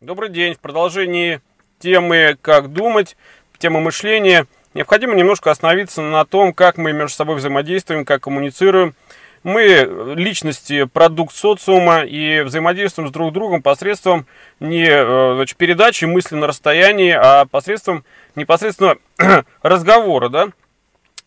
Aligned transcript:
Добрый 0.00 0.28
день. 0.28 0.54
В 0.54 0.60
продолжении 0.60 1.40
темы 1.80 2.38
«Как 2.40 2.72
думать», 2.72 3.16
темы 3.58 3.80
мышления, 3.80 4.46
необходимо 4.72 5.16
немножко 5.16 5.50
остановиться 5.50 6.02
на 6.02 6.24
том, 6.24 6.52
как 6.52 6.78
мы 6.78 6.92
между 6.92 7.16
собой 7.16 7.34
взаимодействуем, 7.34 8.04
как 8.04 8.22
коммуницируем. 8.22 8.94
Мы 9.42 10.14
личности, 10.14 10.84
продукт 10.84 11.34
социума 11.34 12.02
и 12.04 12.42
взаимодействуем 12.42 13.08
с 13.08 13.12
друг 13.12 13.32
другом 13.32 13.60
посредством 13.60 14.28
не 14.60 14.86
э, 14.88 15.34
значит, 15.34 15.56
передачи 15.56 16.04
мысли 16.04 16.36
на 16.36 16.46
расстоянии, 16.46 17.10
а 17.10 17.46
посредством 17.46 18.04
непосредственно 18.36 18.98
разговора, 19.62 20.28
да, 20.28 20.48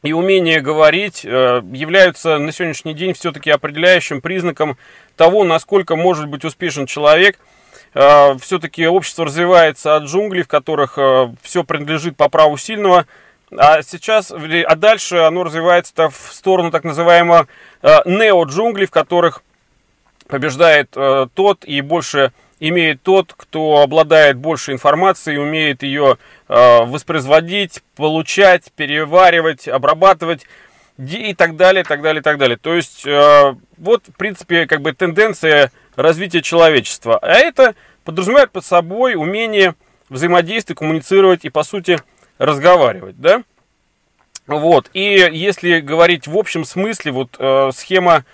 и 0.01 0.13
умение 0.13 0.61
говорить 0.61 1.25
э, 1.25 1.61
являются 1.73 2.37
на 2.37 2.53
сегодняшний 2.53 2.93
день 2.93 3.15
все-таки 3.15 3.49
определяющим 3.49 4.21
признаком 4.21 4.77
того, 5.17 5.43
насколько 5.43 5.97
может 5.97 6.29
быть 6.29 6.45
успешен 6.45 6.85
человек– 6.85 7.37
все-таки 7.93 8.87
общество 8.87 9.25
развивается 9.25 9.95
от 9.95 10.03
джунглей, 10.03 10.43
в 10.43 10.47
которых 10.47 10.97
э, 10.97 11.33
все 11.41 11.63
принадлежит 11.63 12.15
по 12.15 12.29
праву 12.29 12.57
сильного, 12.57 13.05
а 13.57 13.81
сейчас, 13.81 14.31
а 14.31 14.75
дальше 14.75 15.17
оно 15.17 15.43
развивается 15.43 16.09
в 16.09 16.29
сторону 16.31 16.71
так 16.71 16.85
называемого 16.85 17.47
э, 17.81 17.87
нео-джунглей, 18.05 18.85
в 18.85 18.91
которых 18.91 19.43
побеждает 20.27 20.89
э, 20.95 21.27
тот 21.33 21.65
и 21.65 21.81
больше 21.81 22.31
имеет 22.61 23.01
тот, 23.01 23.33
кто 23.35 23.81
обладает 23.81 24.37
больше 24.37 24.71
информацией, 24.71 25.37
умеет 25.37 25.83
ее 25.83 26.17
э, 26.47 26.85
воспроизводить, 26.85 27.83
получать, 27.97 28.71
переваривать, 28.73 29.67
обрабатывать 29.67 30.45
и 30.97 31.33
так 31.33 31.57
далее, 31.57 31.83
так 31.83 32.01
далее, 32.01 32.21
так 32.21 32.37
далее. 32.37 32.57
То 32.57 32.73
есть, 32.73 33.05
э, 33.05 33.55
вот, 33.77 34.03
в 34.07 34.17
принципе, 34.17 34.65
как 34.65 34.81
бы 34.81 34.93
тенденция 34.93 35.71
развития 36.01 36.41
человечества. 36.41 37.19
А 37.21 37.31
это 37.33 37.75
подразумевает 38.03 38.51
под 38.51 38.65
собой 38.65 39.15
умение 39.15 39.75
взаимодействовать, 40.09 40.79
коммуницировать 40.79 41.45
и, 41.45 41.49
по 41.49 41.63
сути, 41.63 41.97
разговаривать, 42.37 43.19
да? 43.19 43.43
Вот, 44.47 44.89
и 44.93 45.29
если 45.31 45.79
говорить 45.79 46.27
в 46.27 46.35
общем 46.35 46.65
смысле, 46.65 47.11
вот 47.11 47.35
э, 47.37 47.69
схема 47.73 48.25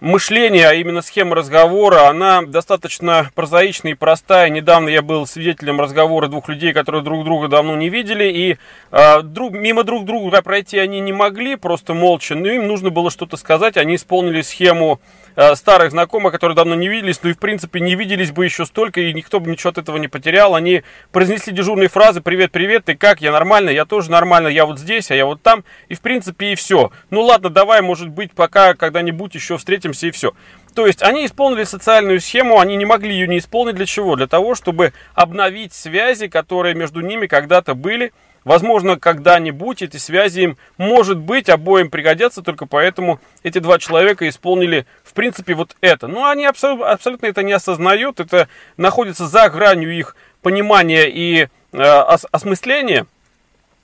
мышления, 0.00 0.68
а 0.68 0.74
именно 0.74 1.02
схема 1.02 1.34
разговора, 1.34 2.08
она 2.08 2.42
достаточно 2.42 3.30
прозаичная 3.34 3.92
и 3.92 3.94
простая. 3.94 4.48
Недавно 4.50 4.88
я 4.88 5.02
был 5.02 5.26
свидетелем 5.26 5.80
разговора 5.80 6.28
двух 6.28 6.48
людей, 6.48 6.72
которые 6.72 7.02
друг 7.02 7.24
друга 7.24 7.48
давно 7.48 7.76
не 7.76 7.88
видели, 7.88 8.24
и 8.24 8.58
э, 8.90 9.22
друг, 9.22 9.54
мимо 9.54 9.84
друг 9.84 10.04
друга 10.04 10.42
пройти 10.42 10.78
они 10.78 11.00
не 11.00 11.12
могли, 11.12 11.56
просто 11.56 11.94
молча, 11.94 12.34
но 12.34 12.48
им 12.48 12.66
нужно 12.66 12.90
было 12.90 13.10
что-то 13.10 13.36
сказать, 13.36 13.76
они 13.76 13.96
исполнили 13.96 14.42
схему 14.42 15.00
Э, 15.36 15.56
старых 15.56 15.90
знакомых, 15.90 16.32
которые 16.32 16.54
давно 16.54 16.76
не 16.76 16.86
виделись, 16.88 17.18
ну 17.22 17.30
и 17.30 17.32
в 17.32 17.38
принципе 17.38 17.80
не 17.80 17.96
виделись 17.96 18.30
бы 18.30 18.44
еще 18.44 18.64
столько, 18.66 19.00
и 19.00 19.12
никто 19.12 19.40
бы 19.40 19.50
ничего 19.50 19.70
от 19.70 19.78
этого 19.78 19.96
не 19.96 20.06
потерял. 20.06 20.54
Они 20.54 20.84
произнесли 21.10 21.52
дежурные 21.52 21.88
фразы 21.88 22.20
«Привет, 22.20 22.52
привет, 22.52 22.84
ты 22.84 22.94
как? 22.94 23.20
Я 23.20 23.32
нормально, 23.32 23.70
я 23.70 23.84
тоже 23.84 24.12
нормально, 24.12 24.46
я 24.46 24.64
вот 24.64 24.78
здесь, 24.78 25.10
а 25.10 25.14
я 25.16 25.26
вот 25.26 25.42
там». 25.42 25.64
И 25.88 25.94
в 25.94 26.00
принципе 26.00 26.52
и 26.52 26.54
все. 26.54 26.92
Ну 27.10 27.22
ладно, 27.22 27.50
давай, 27.50 27.82
может 27.82 28.08
быть, 28.10 28.32
пока 28.32 28.74
когда-нибудь 28.74 29.34
еще 29.34 29.58
встретимся 29.58 29.83
и 29.92 30.10
все. 30.10 30.32
То 30.74 30.86
есть 30.86 31.02
они 31.02 31.26
исполнили 31.26 31.64
социальную 31.64 32.20
схему, 32.20 32.58
они 32.58 32.76
не 32.76 32.84
могли 32.84 33.12
ее 33.14 33.28
не 33.28 33.38
исполнить 33.38 33.76
для 33.76 33.86
чего? 33.86 34.16
Для 34.16 34.26
того, 34.26 34.54
чтобы 34.54 34.92
обновить 35.14 35.72
связи, 35.72 36.26
которые 36.26 36.74
между 36.74 37.00
ними 37.00 37.26
когда-то 37.26 37.74
были, 37.74 38.12
Возможно, 38.44 38.98
когда-нибудь 38.98 39.80
эти 39.80 39.96
связи 39.96 40.40
им, 40.40 40.58
может 40.76 41.18
быть, 41.18 41.48
обоим 41.48 41.90
пригодятся, 41.90 42.42
только 42.42 42.66
поэтому 42.66 43.18
эти 43.42 43.58
два 43.58 43.78
человека 43.78 44.28
исполнили, 44.28 44.86
в 45.02 45.14
принципе, 45.14 45.54
вот 45.54 45.74
это. 45.80 46.08
Но 46.08 46.28
они 46.28 46.44
абсолютно, 46.44 46.90
абсолютно 46.90 47.26
это 47.26 47.42
не 47.42 47.52
осознают, 47.52 48.20
это 48.20 48.48
находится 48.76 49.26
за 49.26 49.48
гранью 49.48 49.96
их 49.96 50.14
понимания 50.42 51.08
и 51.08 51.44
э, 51.44 51.48
ос, 51.72 52.26
осмысления. 52.30 53.06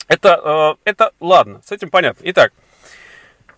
Это, 0.09 0.77
э, 0.85 0.91
это 0.91 1.13
ладно, 1.21 1.63
с 1.65 1.73
этим 1.73 1.89
понятно. 1.89 2.21
Итак, 2.27 2.53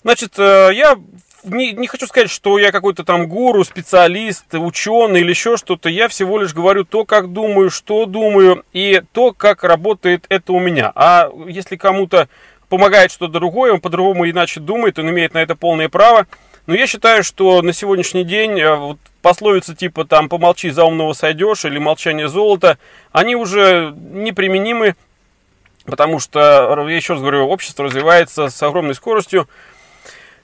значит, 0.04 0.38
э, 0.38 0.70
я 0.72 0.96
не, 1.44 1.72
не 1.72 1.86
хочу 1.86 2.06
сказать, 2.06 2.30
что 2.30 2.58
я 2.58 2.72
какой-то 2.72 3.04
там 3.04 3.26
гуру, 3.26 3.64
специалист, 3.64 4.44
ученый 4.54 5.20
или 5.20 5.30
еще 5.30 5.56
что-то. 5.56 5.88
Я 5.88 6.08
всего 6.08 6.38
лишь 6.38 6.54
говорю 6.54 6.84
то, 6.84 7.04
как 7.04 7.32
думаю, 7.32 7.70
что 7.70 8.06
думаю, 8.06 8.64
и 8.72 9.02
то, 9.12 9.32
как 9.32 9.64
работает 9.64 10.26
это 10.28 10.52
у 10.52 10.60
меня. 10.60 10.92
А 10.94 11.30
если 11.46 11.76
кому-то 11.76 12.28
помогает 12.68 13.10
что-то 13.10 13.34
другое, 13.34 13.72
он 13.72 13.80
по-другому 13.80 14.28
иначе 14.28 14.60
думает, 14.60 14.98
он 14.98 15.10
имеет 15.10 15.34
на 15.34 15.38
это 15.38 15.56
полное 15.56 15.88
право. 15.88 16.26
Но 16.66 16.74
я 16.74 16.86
считаю, 16.86 17.24
что 17.24 17.60
на 17.60 17.72
сегодняшний 17.72 18.24
день 18.24 18.58
э, 18.60 18.76
вот, 18.76 18.98
пословицы 19.20 19.74
типа 19.74 20.04
там 20.04 20.28
«помолчи, 20.28 20.70
за 20.70 20.84
умного 20.84 21.12
сойдешь» 21.12 21.64
или 21.64 21.78
«молчание 21.78 22.28
золота», 22.28 22.78
они 23.10 23.34
уже 23.34 23.92
неприменимы, 23.96 24.94
потому 25.84 26.20
что, 26.20 26.86
я 26.88 26.96
еще 26.96 27.14
раз 27.14 27.20
говорю, 27.20 27.48
общество 27.48 27.84
развивается 27.84 28.48
с 28.48 28.62
огромной 28.62 28.94
скоростью. 28.94 29.48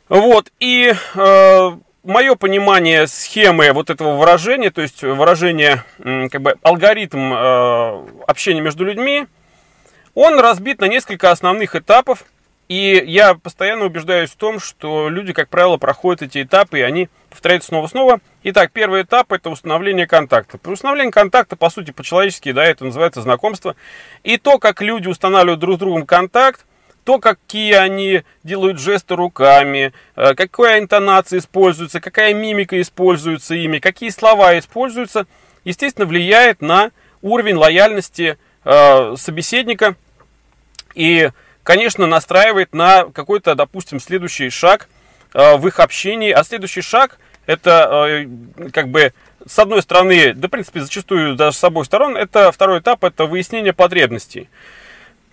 Вот, 0.08 0.50
и 0.58 0.94
э, 1.14 1.70
мое 2.02 2.34
понимание 2.34 3.06
схемы 3.06 3.72
вот 3.72 3.90
этого 3.90 4.16
выражения, 4.16 4.70
то 4.70 4.80
есть 4.80 5.02
выражение, 5.02 5.84
как 5.98 6.40
бы 6.40 6.56
алгоритм 6.62 7.32
э, 7.34 8.06
общения 8.26 8.62
между 8.62 8.84
людьми, 8.84 9.26
он 10.14 10.40
разбит 10.40 10.80
на 10.80 10.86
несколько 10.86 11.30
основных 11.30 11.76
этапов. 11.76 12.24
И 12.68 13.02
я 13.06 13.32
постоянно 13.34 13.86
убеждаюсь 13.86 14.30
в 14.30 14.36
том, 14.36 14.60
что 14.60 15.08
люди, 15.08 15.32
как 15.32 15.48
правило, 15.48 15.78
проходят 15.78 16.20
эти 16.20 16.42
этапы, 16.42 16.80
и 16.80 16.82
они 16.82 17.08
повторяются 17.30 17.68
снова-снова. 17.68 18.20
Итак, 18.42 18.72
первый 18.72 19.02
этап– 19.02 19.32
это 19.32 19.48
установление 19.48 20.06
контакта. 20.06 20.58
При 20.58 20.72
установлении 20.72 21.10
контакта, 21.10 21.56
по 21.56 21.70
сути, 21.70 21.92
по-человечески, 21.92 22.52
да, 22.52 22.66
это 22.66 22.84
называется 22.84 23.22
знакомство. 23.22 23.74
И 24.22 24.36
то, 24.36 24.58
как 24.58 24.82
люди 24.82 25.08
устанавливают 25.08 25.60
друг 25.60 25.76
с 25.76 25.78
другом 25.78 26.04
контакт, 26.04 26.66
то, 27.08 27.18
какие 27.18 27.72
они 27.72 28.22
делают 28.44 28.78
жесты 28.78 29.16
руками, 29.16 29.94
э, 30.14 30.34
какая 30.34 30.78
интонация 30.78 31.38
используется, 31.38 32.02
какая 32.02 32.34
мимика 32.34 32.78
используется 32.78 33.54
ими, 33.54 33.78
какие 33.78 34.10
слова 34.10 34.58
используются, 34.58 35.26
естественно, 35.64 36.06
влияет 36.06 36.60
на 36.60 36.90
уровень 37.22 37.54
лояльности 37.54 38.36
э, 38.62 39.14
собеседника 39.16 39.96
и, 40.94 41.30
конечно, 41.62 42.06
настраивает 42.06 42.74
на 42.74 43.04
какой-то, 43.04 43.54
допустим, 43.54 44.00
следующий 44.00 44.50
шаг 44.50 44.86
э, 45.32 45.56
в 45.56 45.66
их 45.66 45.80
общении. 45.80 46.30
А 46.30 46.44
следующий 46.44 46.82
шаг 46.82 47.18
это 47.46 48.26
как 48.74 48.88
бы 48.88 49.14
с 49.46 49.58
одной 49.58 49.80
стороны, 49.80 50.34
да, 50.34 50.48
в 50.48 50.50
принципе, 50.50 50.82
зачастую 50.82 51.36
даже 51.36 51.56
с 51.56 51.64
обоих 51.64 51.86
сторон, 51.86 52.18
это 52.18 52.52
второй 52.52 52.80
этап, 52.80 53.02
это 53.02 53.24
выяснение 53.24 53.72
потребностей. 53.72 54.50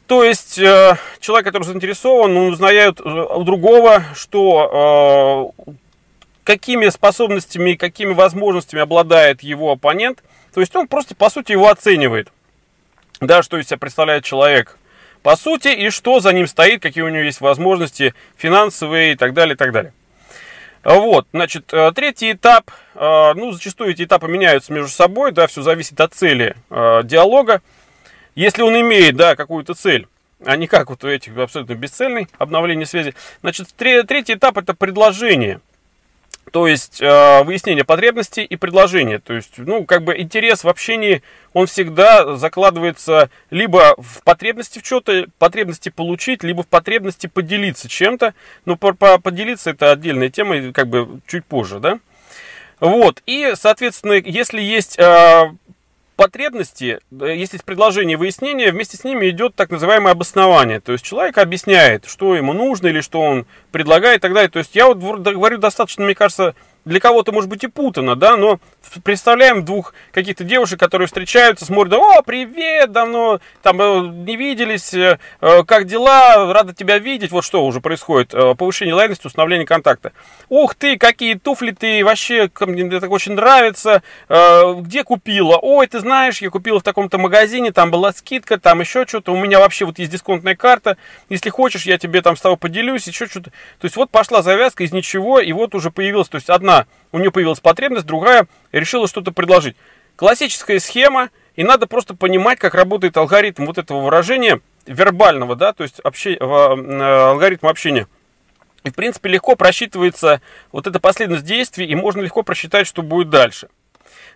То 0.07 0.23
есть 0.23 0.59
э, 0.59 0.97
человек, 1.19 1.45
который 1.45 1.63
заинтересован, 1.63 2.37
он 2.37 2.53
узнает 2.53 2.99
э, 2.99 3.03
у 3.03 3.43
другого, 3.43 4.03
что 4.13 5.53
э, 5.67 5.71
какими 6.43 6.89
способностями, 6.89 7.73
какими 7.73 8.13
возможностями 8.13 8.83
обладает 8.83 9.41
его 9.41 9.71
оппонент. 9.71 10.23
То 10.53 10.61
есть 10.61 10.75
он 10.75 10.87
просто, 10.87 11.15
по 11.15 11.29
сути, 11.29 11.53
его 11.53 11.69
оценивает. 11.69 12.31
Да, 13.19 13.41
что 13.41 13.57
из 13.57 13.67
себя 13.67 13.77
представляет 13.77 14.23
человек 14.25 14.77
по 15.23 15.35
сути, 15.35 15.69
и 15.69 15.89
что 15.89 16.19
за 16.19 16.33
ним 16.33 16.45
стоит, 16.45 16.83
какие 16.83 17.03
у 17.03 17.09
него 17.09 17.23
есть 17.23 17.41
возможности 17.41 18.13
финансовые 18.37 19.13
и 19.13 19.15
так 19.15 19.33
далее, 19.33 19.55
и 19.55 19.57
так 19.57 19.71
далее. 19.71 19.91
Вот, 20.83 21.25
значит, 21.33 21.73
третий 21.95 22.33
этап, 22.33 22.69
ну, 22.93 23.51
зачастую 23.51 23.89
эти 23.89 24.03
этапы 24.03 24.27
меняются 24.27 24.71
между 24.71 24.89
собой, 24.89 25.31
да, 25.31 25.47
все 25.47 25.63
зависит 25.63 25.99
от 25.99 26.13
цели 26.13 26.55
диалога. 26.69 27.63
Если 28.35 28.61
он 28.61 28.79
имеет, 28.79 29.15
да, 29.15 29.35
какую-то 29.35 29.73
цель, 29.73 30.07
а 30.43 30.55
не 30.57 30.67
как 30.67 30.89
вот 30.89 31.03
у 31.03 31.07
этих 31.07 31.37
абсолютно 31.37 31.73
бесцельный 31.73 32.27
обновление 32.37 32.85
связи. 32.85 33.15
Значит, 33.41 33.69
третий 33.75 34.33
этап 34.33 34.57
это 34.57 34.73
предложение. 34.73 35.61
То 36.51 36.67
есть 36.67 37.01
э, 37.01 37.43
выяснение 37.43 37.83
потребностей 37.83 38.43
и 38.43 38.55
предложения. 38.55 39.19
То 39.19 39.33
есть, 39.33 39.57
ну, 39.57 39.83
как 39.83 40.03
бы 40.03 40.17
интерес 40.17 40.63
в 40.63 40.69
общении, 40.69 41.23
он 41.53 41.65
всегда 41.65 42.35
закладывается 42.35 43.29
либо 43.49 43.95
в 43.97 44.21
потребности 44.23 44.79
в 44.79 44.85
что-то, 44.85 45.25
потребности 45.39 45.89
получить, 45.89 46.43
либо 46.43 46.63
в 46.63 46.67
потребности 46.67 47.27
поделиться 47.27 47.89
чем-то. 47.89 48.35
Но 48.65 48.75
по, 48.77 48.93
по, 48.93 49.17
поделиться 49.19 49.71
это 49.71 49.91
отдельная 49.91 50.29
тема, 50.29 50.71
как 50.71 50.87
бы 50.87 51.19
чуть 51.27 51.45
позже, 51.45 51.79
да. 51.79 51.99
Вот, 52.79 53.23
и, 53.25 53.53
соответственно, 53.55 54.13
если 54.13 54.61
есть 54.61 54.99
э, 54.99 55.51
потребности, 56.15 56.99
если 57.11 57.55
есть 57.55 57.63
предложение 57.65 58.17
выяснения, 58.17 58.71
вместе 58.71 58.97
с 58.97 59.03
ними 59.03 59.29
идет 59.29 59.55
так 59.55 59.69
называемое 59.69 60.13
обоснование. 60.13 60.79
То 60.79 60.91
есть 60.93 61.03
человек 61.03 61.37
объясняет, 61.37 62.05
что 62.07 62.35
ему 62.35 62.53
нужно 62.53 62.87
или 62.87 63.01
что 63.01 63.21
он 63.21 63.45
предлагает 63.71 64.19
и 64.19 64.21
так 64.21 64.33
далее. 64.33 64.49
То 64.49 64.59
есть 64.59 64.75
я 64.75 64.87
вот 64.87 64.97
говорю 64.97 65.57
достаточно, 65.57 66.05
мне 66.05 66.15
кажется, 66.15 66.55
для 66.85 66.99
кого-то 66.99 67.31
может 67.31 67.49
быть 67.49 67.63
и 67.63 67.67
путано, 67.67 68.15
да, 68.15 68.37
но 68.37 68.59
представляем 69.03 69.65
двух 69.65 69.93
каких-то 70.11 70.43
девушек, 70.43 70.79
которые 70.79 71.07
встречаются, 71.07 71.65
смотрят, 71.65 71.93
о, 71.95 72.21
привет, 72.21 72.91
давно 72.91 73.39
там 73.63 73.81
э, 73.81 74.07
не 74.07 74.35
виделись, 74.35 74.93
э, 74.93 75.17
э, 75.41 75.63
как 75.63 75.85
дела, 75.85 76.53
рада 76.53 76.73
тебя 76.73 76.99
видеть, 76.99 77.31
вот 77.31 77.43
что 77.43 77.65
уже 77.65 77.81
происходит, 77.81 78.33
повышение 78.57 78.93
лояльности, 78.93 79.25
установление 79.25 79.65
контакта. 79.65 80.13
Ух 80.49 80.75
ты, 80.75 80.97
какие 80.97 81.33
туфли 81.33 81.71
ты, 81.71 82.05
вообще, 82.05 82.49
мне 82.59 82.99
так 82.99 83.09
очень 83.09 83.33
нравится, 83.33 84.03
где 84.29 85.03
купила? 85.03 85.57
Ой, 85.57 85.87
ты 85.87 85.99
знаешь, 85.99 86.41
я 86.41 86.49
купила 86.51 86.79
в 86.79 86.83
таком-то 86.83 87.17
магазине, 87.17 87.71
там 87.71 87.89
была 87.89 88.13
скидка, 88.13 88.59
там 88.59 88.79
еще 88.81 89.05
что-то, 89.07 89.33
у 89.33 89.37
меня 89.37 89.59
вообще 89.59 89.85
вот 89.85 89.97
есть 89.97 90.11
дисконтная 90.11 90.55
карта, 90.55 90.97
если 91.29 91.49
хочешь, 91.49 91.85
я 91.85 91.97
тебе 91.97 92.21
там 92.21 92.37
с 92.37 92.41
тобой 92.41 92.57
поделюсь, 92.57 93.07
еще 93.07 93.25
что-то. 93.25 93.49
То 93.79 93.85
есть 93.85 93.95
вот 93.95 94.11
пошла 94.11 94.43
завязка 94.43 94.83
из 94.83 94.91
ничего, 94.91 95.39
и 95.39 95.51
вот 95.51 95.73
уже 95.73 95.89
появилась, 95.89 96.29
то 96.29 96.35
есть 96.35 96.49
одна, 96.49 96.74
у 97.11 97.19
нее 97.19 97.31
появилась 97.31 97.59
потребность, 97.59 98.05
другая 98.05 98.47
решила 98.71 99.07
что-то 99.07 99.31
предложить. 99.31 99.75
Классическая 100.15 100.79
схема, 100.79 101.29
и 101.55 101.63
надо 101.63 101.87
просто 101.87 102.15
понимать, 102.15 102.59
как 102.59 102.75
работает 102.75 103.15
алгоритм 103.17 103.65
вот 103.65 103.77
этого 103.77 104.01
выражения 104.01 104.59
вербального, 104.85 105.55
да, 105.55 105.73
то 105.73 105.83
есть 105.83 105.99
обще, 106.03 106.35
э, 106.35 106.43
алгоритм 106.43 107.67
общения. 107.67 108.07
И, 108.83 108.91
в 108.91 108.93
принципе, 108.93 109.29
легко 109.29 109.55
просчитывается 109.55 110.41
вот 110.71 110.85
эта 110.87 110.99
последовательность 110.99 111.47
действий, 111.47 111.87
и 111.87 111.95
можно 111.95 112.21
легко 112.21 112.43
просчитать, 112.43 112.85
что 112.85 113.01
будет 113.01 113.29
дальше. 113.29 113.67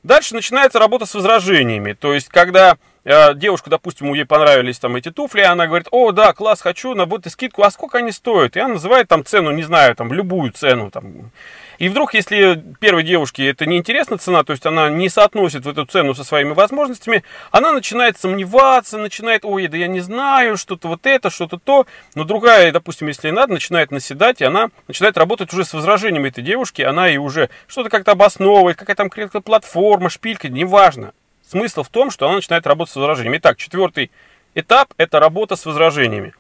Дальше 0.03 0.33
начинается 0.33 0.79
работа 0.79 1.05
с 1.05 1.13
возражениями. 1.13 1.93
То 1.93 2.13
есть, 2.13 2.29
когда 2.29 2.77
э, 3.03 3.35
девушка, 3.35 3.69
допустим, 3.69 4.13
ей 4.13 4.25
понравились 4.25 4.79
там 4.79 4.95
эти 4.95 5.11
туфли, 5.11 5.41
она 5.41 5.67
говорит, 5.67 5.87
о, 5.91 6.11
да, 6.11 6.33
класс, 6.33 6.61
хочу, 6.61 6.95
на 6.95 7.03
и 7.03 7.29
скидку, 7.29 7.63
а 7.63 7.71
сколько 7.71 7.97
они 7.97 8.11
стоят? 8.11 8.55
И 8.55 8.59
она 8.59 8.75
называет 8.75 9.07
там 9.07 9.25
цену, 9.25 9.51
не 9.51 9.63
знаю, 9.63 9.95
там, 9.95 10.13
любую 10.13 10.51
цену, 10.51 10.89
там, 10.89 11.31
и 11.79 11.87
вдруг, 11.87 12.13
если 12.13 12.61
первой 12.81 13.03
девушке 13.03 13.47
это 13.47 13.65
не 13.65 13.77
интересна 13.77 14.17
цена, 14.17 14.43
то 14.43 14.51
есть 14.51 14.65
она 14.65 14.89
не 14.89 15.07
соотносит 15.07 15.65
эту 15.65 15.85
цену 15.85 16.13
со 16.13 16.25
своими 16.25 16.51
возможностями, 16.51 17.23
она 17.51 17.71
начинает 17.71 18.19
сомневаться, 18.19 18.97
начинает, 18.97 19.45
ой, 19.45 19.67
да 19.67 19.77
я 19.77 19.87
не 19.87 20.01
знаю, 20.01 20.57
что-то 20.57 20.89
вот 20.89 21.05
это, 21.05 21.29
что-то 21.29 21.57
то. 21.57 21.87
Но 22.15 22.25
другая, 22.25 22.73
допустим, 22.73 23.07
если 23.07 23.31
надо, 23.31 23.53
начинает 23.53 23.91
наседать, 23.91 24.41
и 24.41 24.43
она 24.43 24.71
начинает 24.89 25.17
работать 25.17 25.53
уже 25.53 25.63
с 25.63 25.73
возражениями 25.73 26.27
этой 26.27 26.43
девушки, 26.43 26.81
она 26.81 27.09
и 27.09 27.15
уже 27.15 27.49
что-то 27.65 27.89
как-то 27.89 28.11
обосновывает, 28.11 28.75
какая 28.75 28.97
там 28.97 29.09
какая-то 29.09 29.39
платформа, 29.39 30.09
шпилька, 30.09 30.49
неважно. 30.49 31.13
Смысл 31.47 31.83
в 31.83 31.89
том, 31.89 32.11
что 32.11 32.25
она 32.25 32.35
начинает 32.35 32.67
работать 32.67 32.91
с 32.91 32.97
возражениями. 32.97 33.37
Итак, 33.37 33.55
четвертый 33.57 34.11
этап– 34.53 34.93
это 34.97 35.21
работа 35.21 35.55
с 35.55 35.65
возражениями. 35.65 36.33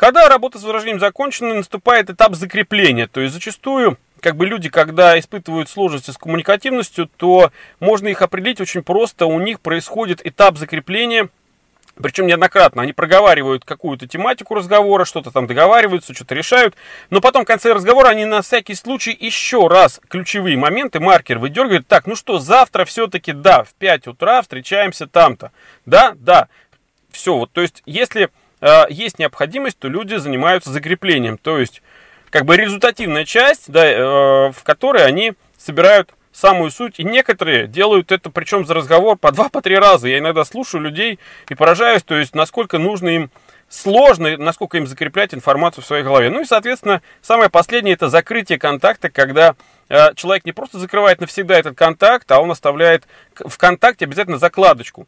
Когда 0.00 0.30
работа 0.30 0.58
с 0.58 0.62
возражением 0.62 0.98
закончена, 0.98 1.52
наступает 1.52 2.08
этап 2.08 2.34
закрепления. 2.34 3.06
То 3.06 3.20
есть 3.20 3.34
зачастую 3.34 3.98
как 4.20 4.36
бы 4.36 4.46
люди, 4.46 4.68
когда 4.68 5.18
испытывают 5.18 5.68
сложности 5.68 6.10
с 6.10 6.18
коммуникативностью, 6.18 7.08
то 7.16 7.50
можно 7.80 8.08
их 8.08 8.22
определить 8.22 8.60
очень 8.60 8.82
просто. 8.82 9.26
У 9.26 9.40
них 9.40 9.60
происходит 9.60 10.24
этап 10.24 10.58
закрепления, 10.58 11.28
причем 12.00 12.26
неоднократно. 12.26 12.82
Они 12.82 12.92
проговаривают 12.92 13.64
какую-то 13.64 14.06
тематику 14.06 14.54
разговора, 14.54 15.04
что-то 15.04 15.30
там 15.30 15.46
договариваются, 15.46 16.14
что-то 16.14 16.34
решают. 16.34 16.74
Но 17.10 17.20
потом 17.20 17.44
в 17.44 17.46
конце 17.46 17.72
разговора 17.72 18.08
они 18.08 18.24
на 18.24 18.42
всякий 18.42 18.74
случай 18.74 19.16
еще 19.18 19.66
раз 19.66 20.00
ключевые 20.08 20.56
моменты, 20.56 21.00
маркер 21.00 21.38
выдергивают. 21.38 21.86
Так, 21.86 22.06
ну 22.06 22.16
что, 22.16 22.38
завтра 22.38 22.84
все-таки, 22.84 23.32
да, 23.32 23.64
в 23.64 23.74
5 23.74 24.08
утра 24.08 24.42
встречаемся 24.42 25.06
там-то. 25.06 25.52
Да, 25.86 26.14
да. 26.16 26.48
Все, 27.10 27.34
вот, 27.34 27.50
то 27.52 27.60
есть, 27.60 27.82
если 27.86 28.30
э, 28.60 28.84
есть 28.88 29.18
необходимость, 29.18 29.78
то 29.78 29.88
люди 29.88 30.14
занимаются 30.14 30.70
закреплением. 30.70 31.38
То 31.38 31.58
есть, 31.58 31.82
как 32.30 32.44
бы 32.44 32.56
результативная 32.56 33.24
часть, 33.24 33.70
да, 33.70 33.86
э, 33.86 34.52
в 34.52 34.62
которой 34.62 35.04
они 35.04 35.34
собирают 35.58 36.14
самую 36.32 36.70
суть. 36.70 36.98
И 36.98 37.04
некоторые 37.04 37.66
делают 37.66 38.12
это, 38.12 38.30
причем 38.30 38.64
за 38.64 38.74
разговор 38.74 39.16
по 39.16 39.32
два, 39.32 39.48
по 39.48 39.60
три 39.60 39.76
раза. 39.76 40.08
Я 40.08 40.18
иногда 40.18 40.44
слушаю 40.44 40.82
людей 40.82 41.18
и 41.48 41.54
поражаюсь, 41.54 42.02
то 42.02 42.16
есть, 42.16 42.34
насколько 42.34 42.78
нужно 42.78 43.08
им 43.08 43.30
сложно, 43.68 44.36
насколько 44.36 44.76
им 44.78 44.86
закреплять 44.86 45.34
информацию 45.34 45.84
в 45.84 45.86
своей 45.86 46.02
голове. 46.02 46.30
Ну 46.30 46.40
и, 46.40 46.44
соответственно, 46.44 47.02
самое 47.22 47.50
последнее 47.50 47.94
это 47.94 48.08
закрытие 48.08 48.58
контакта, 48.58 49.10
когда 49.10 49.54
э, 49.88 50.14
человек 50.14 50.44
не 50.44 50.52
просто 50.52 50.78
закрывает 50.78 51.20
навсегда 51.20 51.58
этот 51.58 51.76
контакт, 51.76 52.30
а 52.32 52.40
он 52.40 52.50
оставляет 52.50 53.04
в 53.34 53.56
контакте 53.58 54.06
обязательно 54.06 54.38
закладочку. 54.38 55.06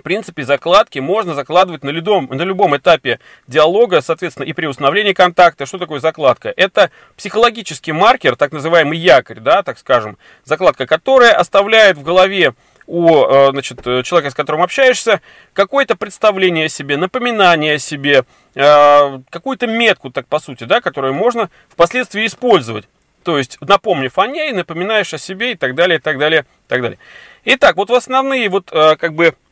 В 0.00 0.02
принципе, 0.02 0.44
закладки 0.44 0.98
можно 0.98 1.34
закладывать 1.34 1.84
на 1.84 1.90
любом, 1.90 2.26
на 2.30 2.40
любом 2.40 2.74
этапе 2.74 3.20
диалога, 3.46 4.00
соответственно, 4.00 4.46
и 4.46 4.54
при 4.54 4.64
установлении 4.64 5.12
контакта. 5.12 5.66
Что 5.66 5.76
такое 5.76 6.00
закладка? 6.00 6.54
Это 6.56 6.90
психологический 7.18 7.92
маркер, 7.92 8.34
так 8.34 8.50
называемый 8.50 8.96
якорь, 8.96 9.40
да, 9.40 9.62
так 9.62 9.78
скажем, 9.78 10.16
закладка, 10.44 10.86
которая 10.86 11.34
оставляет 11.34 11.98
в 11.98 12.02
голове 12.02 12.54
у 12.86 13.10
э, 13.10 13.50
значит, 13.50 13.84
человека, 13.84 14.30
с 14.30 14.34
которым 14.34 14.62
общаешься, 14.62 15.20
какое-то 15.52 15.96
представление 15.96 16.64
о 16.64 16.68
себе, 16.70 16.96
напоминание 16.96 17.74
о 17.74 17.78
себе, 17.78 18.24
э, 18.54 19.20
какую-то 19.28 19.66
метку, 19.66 20.08
так 20.08 20.26
по 20.28 20.38
сути, 20.38 20.64
да, 20.64 20.80
которую 20.80 21.12
можно 21.12 21.50
впоследствии 21.68 22.24
использовать. 22.24 22.88
То 23.22 23.36
есть, 23.36 23.58
напомнив 23.60 24.18
о 24.18 24.26
ней, 24.26 24.52
напоминаешь 24.52 25.12
о 25.12 25.18
себе 25.18 25.52
и 25.52 25.56
так 25.56 25.74
далее, 25.74 25.98
и 25.98 26.00
так 26.00 26.18
далее, 26.18 26.46
и 26.48 26.68
так 26.68 26.80
далее. 26.80 26.98
Итак, 27.44 27.76
вот 27.76 27.90
в 27.90 27.94
основные 27.94 28.48
вот 28.48 28.70
э, 28.72 28.96
как 28.96 29.12
бы 29.12 29.34
Э, 29.34 29.34
э, 29.34 29.49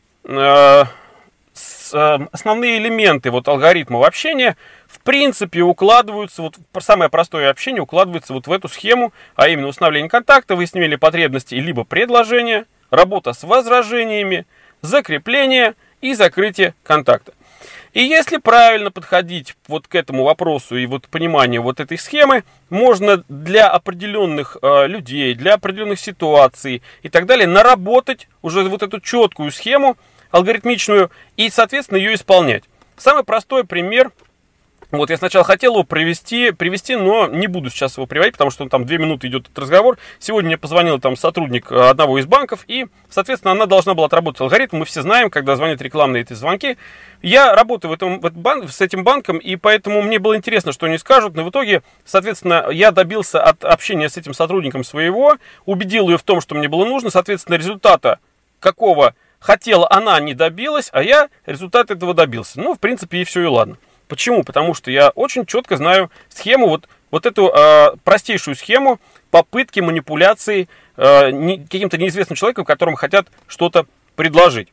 основные 2.31 2.77
элементы 2.77 3.31
вот 3.31 3.47
алгоритма 3.47 4.05
общения 4.05 4.55
в 4.87 4.99
принципе 5.01 5.61
укладываются, 5.61 6.41
вот 6.41 6.55
самое 6.79 7.09
простое 7.09 7.49
общение 7.49 7.81
укладывается 7.81 8.33
вот 8.33 8.47
в 8.47 8.51
эту 8.51 8.67
схему, 8.67 9.13
а 9.35 9.47
именно 9.47 9.67
установление 9.67 10.09
контакта, 10.09 10.55
выяснение 10.55 10.97
потребностей, 10.97 11.59
либо 11.59 11.83
предложения, 11.83 12.65
работа 12.89 13.33
с 13.33 13.43
возражениями, 13.43 14.45
закрепление 14.81 15.75
и 16.01 16.13
закрытие 16.13 16.73
контакта. 16.83 17.33
И 17.93 18.03
если 18.03 18.37
правильно 18.37 18.91
подходить 18.91 19.55
вот 19.67 19.87
к 19.87 19.95
этому 19.95 20.23
вопросу 20.23 20.77
и 20.77 20.85
вот 20.85 21.07
пониманию 21.07 21.63
вот 21.63 21.79
этой 21.79 21.97
схемы, 21.97 22.43
можно 22.69 23.23
для 23.27 23.67
определенных 23.67 24.57
э, 24.61 24.87
людей, 24.87 25.33
для 25.33 25.55
определенных 25.55 25.99
ситуаций 25.99 26.83
и 27.01 27.09
так 27.09 27.25
далее 27.25 27.47
наработать 27.47 28.27
уже 28.43 28.61
вот 28.63 28.83
эту 28.83 28.99
четкую 28.99 29.51
схему 29.51 29.97
алгоритмичную 30.31 31.11
и, 31.37 31.49
соответственно, 31.49 31.97
ее 31.97 32.15
исполнять. 32.15 32.63
Самый 32.97 33.23
простой 33.23 33.63
пример– 33.63 34.11
вот, 34.91 35.11
я 35.11 35.17
сначала 35.17 35.45
хотел 35.45 35.73
его 35.73 35.83
привести, 35.83 36.49
привести, 36.51 36.95
но 36.95 37.27
не 37.27 37.45
буду 37.45 37.69
сейчас 37.69 37.97
его 37.97 38.07
приводить, 38.07 38.33
потому 38.33 38.49
что 38.49 38.67
там 38.67 38.85
две 38.85 38.97
минуты 38.97 39.27
идет 39.27 39.45
этот 39.45 39.59
разговор. 39.59 39.99
Сегодня 40.17 40.47
мне 40.47 40.57
позвонил 40.57 40.99
там 40.99 41.15
сотрудник 41.15 41.71
э, 41.71 41.75
одного 41.75 42.17
из 42.17 42.25
банков, 42.25 42.63
и, 42.67 42.87
соответственно, 43.07 43.51
она 43.51 43.67
должна 43.67 43.93
была 43.93 44.07
отработать 44.07 44.41
алгоритм. 44.41 44.77
Мы 44.77 44.85
все 44.85 45.03
знаем, 45.03 45.29
когда 45.29 45.55
звонят 45.55 45.79
рекламные 45.83 46.23
эти 46.23 46.33
звонки. 46.33 46.77
Я 47.21 47.53
работаю 47.53 47.91
в 47.91 47.93
этом, 47.93 48.19
в 48.19 48.25
этом 48.25 48.41
бан, 48.41 48.67
с 48.67 48.81
этим 48.81 49.03
банком, 49.03 49.37
и 49.37 49.57
поэтому 49.57 50.01
мне 50.01 50.17
было 50.17 50.35
интересно, 50.35 50.71
что 50.71 50.87
они 50.87 50.97
скажут. 50.97 51.35
Но 51.35 51.43
в 51.43 51.51
итоге, 51.51 51.83
соответственно, 52.03 52.69
я 52.71 52.89
добился 52.89 53.43
от 53.43 53.63
общения 53.63 54.09
с 54.09 54.17
этим 54.17 54.33
сотрудником 54.33 54.83
своего, 54.83 55.37
убедил 55.67 56.09
ее 56.09 56.17
в 56.17 56.23
том, 56.23 56.41
что 56.41 56.55
мне 56.55 56.67
было 56.67 56.85
нужно. 56.85 57.11
Соответственно, 57.11 57.57
результата 57.57 58.17
какого 58.59 59.13
хотела 59.39 59.89
она 59.91 60.19
не 60.19 60.33
добилась, 60.33 60.89
а 60.91 61.01
я 61.01 61.29
результат 61.45 61.91
этого 61.91 62.13
добился. 62.13 62.59
Ну, 62.59 62.75
в 62.75 62.79
принципе, 62.79 63.21
и 63.21 63.23
все, 63.23 63.41
и 63.41 63.45
ладно. 63.45 63.77
Почему? 64.07 64.43
Потому 64.43 64.73
что 64.73 64.91
я 64.91 65.09
очень 65.09 65.45
четко 65.45 65.77
знаю 65.77 66.11
схему, 66.29 66.67
вот, 66.67 66.89
вот 67.11 67.25
эту 67.25 67.47
э, 67.47 67.95
простейшую 68.03 68.55
схему 68.55 68.99
попытки 69.29 69.79
манипуляции 69.79 70.67
э, 70.97 71.31
каким-то 71.69 71.97
неизвестным 71.97 72.35
человеком, 72.35 72.65
которому 72.65 72.97
хотят 72.97 73.27
что-то 73.47 73.85
предложить. 74.15 74.69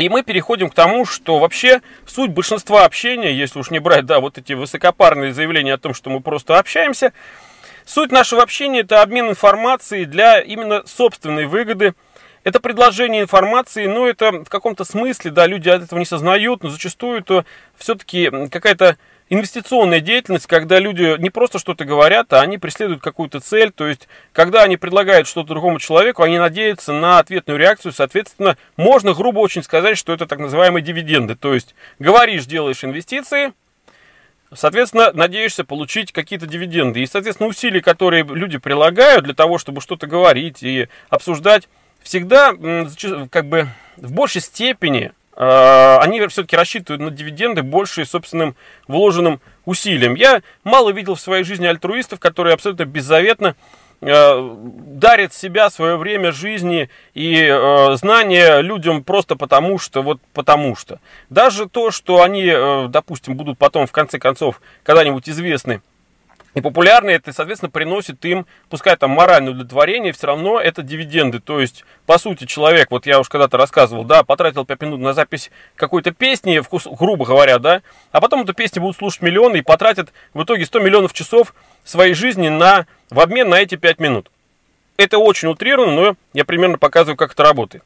И 0.00 0.08
мы 0.08 0.22
переходим 0.22 0.70
к 0.70 0.74
тому, 0.74 1.04
что 1.04 1.38
вообще 1.38 1.82
суть 2.06 2.30
большинства 2.30 2.84
общения, 2.84 3.32
если 3.32 3.58
уж 3.58 3.70
не 3.70 3.78
брать, 3.78 4.06
да, 4.06 4.18
вот 4.18 4.38
эти 4.38 4.54
высокопарные 4.54 5.34
заявления 5.34 5.74
о 5.74 5.78
том, 5.78 5.94
что 5.94 6.10
мы 6.10 6.20
просто 6.20 6.58
общаемся, 6.58 7.12
суть 7.84 8.10
нашего 8.10 8.42
общения 8.42 8.80
это 8.80 9.02
обмен 9.02 9.28
информацией 9.28 10.06
для 10.06 10.40
именно 10.40 10.82
собственной 10.86 11.46
выгоды, 11.46 11.94
это 12.44 12.60
предложение 12.60 13.22
информации, 13.22 13.86
но 13.86 14.06
это 14.06 14.32
в 14.32 14.48
каком-то 14.48 14.84
смысле, 14.84 15.30
да, 15.30 15.46
люди 15.46 15.68
от 15.68 15.82
этого 15.82 15.98
не 15.98 16.06
сознают, 16.06 16.62
но 16.62 16.70
зачастую 16.70 17.20
это 17.20 17.44
все-таки 17.76 18.30
какая-то 18.50 18.96
инвестиционная 19.28 20.00
деятельность, 20.00 20.46
когда 20.46 20.78
люди 20.78 21.16
не 21.18 21.30
просто 21.30 21.58
что-то 21.58 21.84
говорят, 21.84 22.32
а 22.32 22.40
они 22.40 22.58
преследуют 22.58 23.02
какую-то 23.02 23.40
цель. 23.40 23.70
То 23.70 23.86
есть, 23.86 24.08
когда 24.32 24.62
они 24.62 24.76
предлагают 24.76 25.28
что-то 25.28 25.48
другому 25.48 25.78
человеку, 25.78 26.22
они 26.22 26.38
надеются 26.38 26.92
на 26.92 27.18
ответную 27.18 27.58
реакцию. 27.58 27.92
Соответственно, 27.92 28.56
можно 28.76 29.14
грубо 29.14 29.38
очень 29.38 29.62
сказать, 29.62 29.96
что 29.96 30.12
это 30.12 30.26
так 30.26 30.40
называемые 30.40 30.82
дивиденды. 30.82 31.36
То 31.36 31.54
есть, 31.54 31.74
говоришь, 31.98 32.46
делаешь 32.46 32.84
инвестиции, 32.84 33.52
Соответственно, 34.52 35.12
надеешься 35.12 35.62
получить 35.62 36.10
какие-то 36.10 36.44
дивиденды. 36.44 37.00
И, 37.00 37.06
соответственно, 37.06 37.48
усилия, 37.48 37.80
которые 37.80 38.24
люди 38.24 38.58
прилагают 38.58 39.24
для 39.24 39.32
того, 39.32 39.58
чтобы 39.58 39.80
что-то 39.80 40.08
говорить 40.08 40.64
и 40.64 40.88
обсуждать, 41.08 41.68
всегда 42.02 42.52
как 43.30 43.46
бы 43.46 43.68
в 43.96 44.12
большей 44.12 44.40
степени 44.40 45.12
э, 45.36 45.96
они 46.00 46.26
все-таки 46.28 46.56
рассчитывают 46.56 47.02
на 47.02 47.10
дивиденды 47.10 47.62
больше 47.62 48.04
собственным 48.04 48.56
вложенным 48.88 49.40
усилием. 49.64 50.14
Я 50.14 50.42
мало 50.64 50.90
видел 50.90 51.14
в 51.14 51.20
своей 51.20 51.44
жизни 51.44 51.66
альтруистов, 51.66 52.18
которые 52.20 52.54
абсолютно 52.54 52.84
беззаветно 52.84 53.56
э, 54.00 54.56
дарит 54.66 55.34
себя, 55.34 55.70
свое 55.70 55.96
время 55.96 56.32
жизни 56.32 56.88
и 57.14 57.42
э, 57.42 57.96
знания 57.96 58.60
людям 58.60 59.04
просто 59.04 59.36
потому 59.36 59.78
что, 59.78 60.02
вот 60.02 60.20
потому 60.32 60.76
что. 60.76 61.00
Даже 61.28 61.68
то, 61.68 61.90
что 61.90 62.22
они, 62.22 62.50
э, 62.52 62.86
допустим, 62.88 63.36
будут 63.36 63.58
потом 63.58 63.86
в 63.86 63.92
конце 63.92 64.18
концов 64.18 64.60
когда-нибудь 64.82 65.28
известны 65.28 65.82
и 66.54 66.60
популярны, 66.60 67.10
это, 67.10 67.32
соответственно, 67.32 67.70
приносит 67.70 68.24
им, 68.24 68.46
пускай 68.68 68.96
там 68.96 69.10
моральное 69.10 69.52
удовлетворение, 69.52 70.12
все 70.12 70.26
равно 70.26 70.60
это 70.60 70.82
дивиденды. 70.82 71.40
То 71.40 71.60
есть, 71.60 71.84
по 72.06 72.18
сути, 72.18 72.44
человек, 72.44 72.90
вот 72.90 73.06
я 73.06 73.20
уж 73.20 73.28
когда-то 73.28 73.56
рассказывал, 73.56 74.04
да, 74.04 74.24
потратил 74.24 74.64
5 74.64 74.82
минут 74.82 75.00
на 75.00 75.12
запись 75.12 75.50
какой-то 75.76 76.10
песни, 76.12 76.60
грубо 76.98 77.24
говоря, 77.24 77.58
да, 77.58 77.82
а 78.10 78.20
потом 78.20 78.42
эту 78.42 78.54
песню 78.54 78.82
будут 78.82 78.96
слушать 78.96 79.22
миллионы 79.22 79.58
и 79.58 79.62
потратят 79.62 80.12
в 80.34 80.42
итоге 80.42 80.66
100 80.66 80.80
миллионов 80.80 81.12
часов 81.12 81.54
своей 81.84 82.14
жизни 82.14 82.48
на, 82.48 82.86
в 83.10 83.20
обмен 83.20 83.48
на 83.48 83.60
эти 83.60 83.76
5 83.76 84.00
минут. 84.00 84.30
Это 84.96 85.18
очень 85.18 85.48
утрировано, 85.48 85.92
но 85.92 86.16
я 86.34 86.44
примерно 86.44 86.78
показываю, 86.78 87.16
как 87.16 87.32
это 87.32 87.42
работает. 87.42 87.84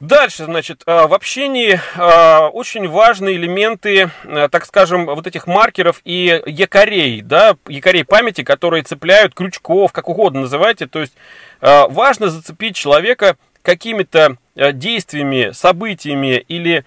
Дальше, 0.00 0.44
значит, 0.44 0.82
а, 0.84 1.06
в 1.06 1.14
общении 1.14 1.80
а, 1.96 2.48
очень 2.48 2.86
важные 2.86 3.36
элементы, 3.36 4.10
а, 4.24 4.50
так 4.50 4.66
скажем, 4.66 5.06
вот 5.06 5.26
этих 5.26 5.46
маркеров 5.46 6.02
и 6.04 6.42
якорей, 6.44 7.22
да, 7.22 7.56
якорей 7.66 8.04
памяти, 8.04 8.42
которые 8.44 8.82
цепляют, 8.82 9.34
крючков, 9.34 9.92
как 9.92 10.10
угодно 10.10 10.42
называйте. 10.42 10.86
То 10.86 11.00
есть 11.00 11.14
важно 11.62 12.28
зацепить 12.28 12.76
человека 12.76 13.38
какими-то 13.62 14.36
действиями, 14.54 15.52
событиями 15.52 16.44
или 16.46 16.84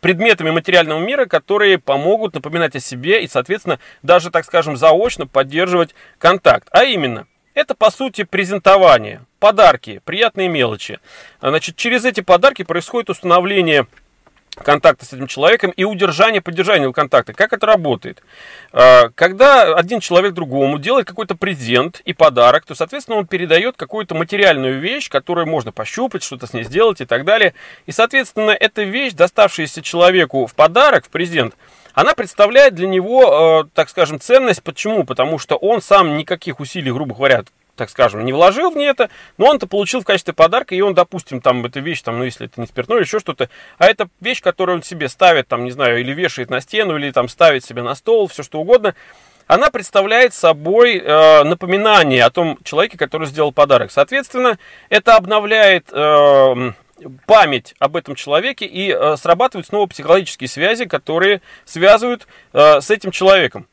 предметами 0.00 0.50
материального 0.50 1.00
мира, 1.00 1.26
которые 1.26 1.78
помогут 1.78 2.34
напоминать 2.34 2.76
о 2.76 2.80
себе 2.80 3.24
и, 3.24 3.28
соответственно, 3.28 3.80
даже, 4.02 4.30
так 4.30 4.44
скажем, 4.44 4.76
заочно 4.76 5.26
поддерживать 5.26 5.96
контакт. 6.18 6.68
А 6.70 6.84
именно– 6.84 7.26
это, 7.54 7.74
по 7.74 7.90
сути, 7.90 8.24
презентование, 8.24 9.22
подарки, 9.38 10.00
приятные 10.04 10.48
мелочи. 10.48 10.98
Значит, 11.40 11.76
через 11.76 12.04
эти 12.04 12.20
подарки 12.20 12.64
происходит 12.64 13.10
установление 13.10 13.86
контакта 14.62 15.04
с 15.04 15.12
этим 15.12 15.26
человеком 15.26 15.72
и 15.72 15.84
удержание, 15.84 16.40
поддержание 16.40 16.92
контакта. 16.92 17.32
Как 17.32 17.52
это 17.52 17.66
работает? 17.66 18.22
А, 18.72 19.08
когда 19.14 19.74
один 19.74 20.00
человек 20.00 20.32
другому 20.32 20.78
делает 20.78 21.06
какой-то 21.06 21.34
презент 21.34 22.00
и 22.04 22.12
подарок, 22.12 22.64
то, 22.64 22.74
соответственно, 22.74 23.18
он 23.18 23.26
передает 23.26 23.76
какую-то 23.76 24.14
материальную 24.14 24.78
вещь, 24.78 25.08
которую 25.08 25.46
можно 25.46 25.72
пощупать, 25.72 26.22
что-то 26.22 26.46
с 26.46 26.52
ней 26.52 26.64
сделать 26.64 27.00
и 27.00 27.04
так 27.04 27.24
далее. 27.24 27.54
И, 27.86 27.92
соответственно, 27.92 28.52
эта 28.52 28.82
вещь, 28.82 29.14
доставшаяся 29.14 29.82
человеку 29.82 30.46
в 30.46 30.54
подарок, 30.54 31.06
в 31.06 31.08
презент, 31.08 31.54
она 31.94 32.14
представляет 32.14 32.74
для 32.74 32.88
него, 32.88 33.62
э, 33.64 33.68
так 33.72 33.88
скажем, 33.88 34.20
ценность. 34.20 34.62
Почему? 34.62 35.04
Потому 35.04 35.38
что 35.38 35.56
он 35.56 35.80
сам 35.80 36.16
никаких 36.16 36.60
усилий, 36.60 36.92
грубо 36.92 37.14
говоря, 37.14 37.44
так 37.76 37.90
скажем, 37.90 38.24
не 38.24 38.32
вложил 38.32 38.70
в 38.70 38.76
нее 38.76 38.90
это, 38.90 39.10
но 39.38 39.46
он 39.46 39.56
это 39.56 39.66
получил 39.66 40.00
в 40.00 40.04
качестве 40.04 40.32
подарка, 40.32 40.74
и 40.74 40.80
он, 40.80 40.94
допустим, 40.94 41.40
там, 41.40 41.64
эта 41.64 41.80
вещь, 41.80 42.02
там, 42.02 42.18
ну, 42.18 42.24
если 42.24 42.46
это 42.46 42.60
не 42.60 42.66
спиртное 42.66 42.98
или 42.98 43.04
еще 43.04 43.18
что-то, 43.18 43.48
а 43.78 43.86
это 43.86 44.08
вещь, 44.20 44.42
которую 44.42 44.76
он 44.76 44.82
себе 44.82 45.08
ставит, 45.08 45.48
там, 45.48 45.64
не 45.64 45.70
знаю, 45.70 46.00
или 46.00 46.12
вешает 46.12 46.50
на 46.50 46.60
стену, 46.60 46.96
или 46.96 47.10
там 47.10 47.28
ставит 47.28 47.64
себе 47.64 47.82
на 47.82 47.94
стол, 47.94 48.28
все 48.28 48.42
что 48.42 48.60
угодно, 48.60 48.94
она 49.46 49.70
представляет 49.70 50.32
собой 50.34 50.98
э, 50.98 51.44
напоминание 51.44 52.24
о 52.24 52.30
том 52.30 52.58
человеке, 52.64 52.96
который 52.96 53.26
сделал 53.26 53.52
подарок. 53.52 53.90
Соответственно, 53.90 54.58
это 54.88 55.16
обновляет 55.16 55.88
э, 55.92 56.72
память 57.26 57.74
об 57.78 57.96
этом 57.96 58.14
человеке 58.14 58.66
и 58.66 58.90
э, 58.92 59.16
срабатывают 59.16 59.66
снова 59.66 59.86
психологические 59.86 60.48
связи, 60.48 60.86
которые 60.86 61.42
связывают 61.64 62.26
э, 62.52 62.80
с 62.80 62.90
этим 62.90 63.10
человеком. 63.10 63.66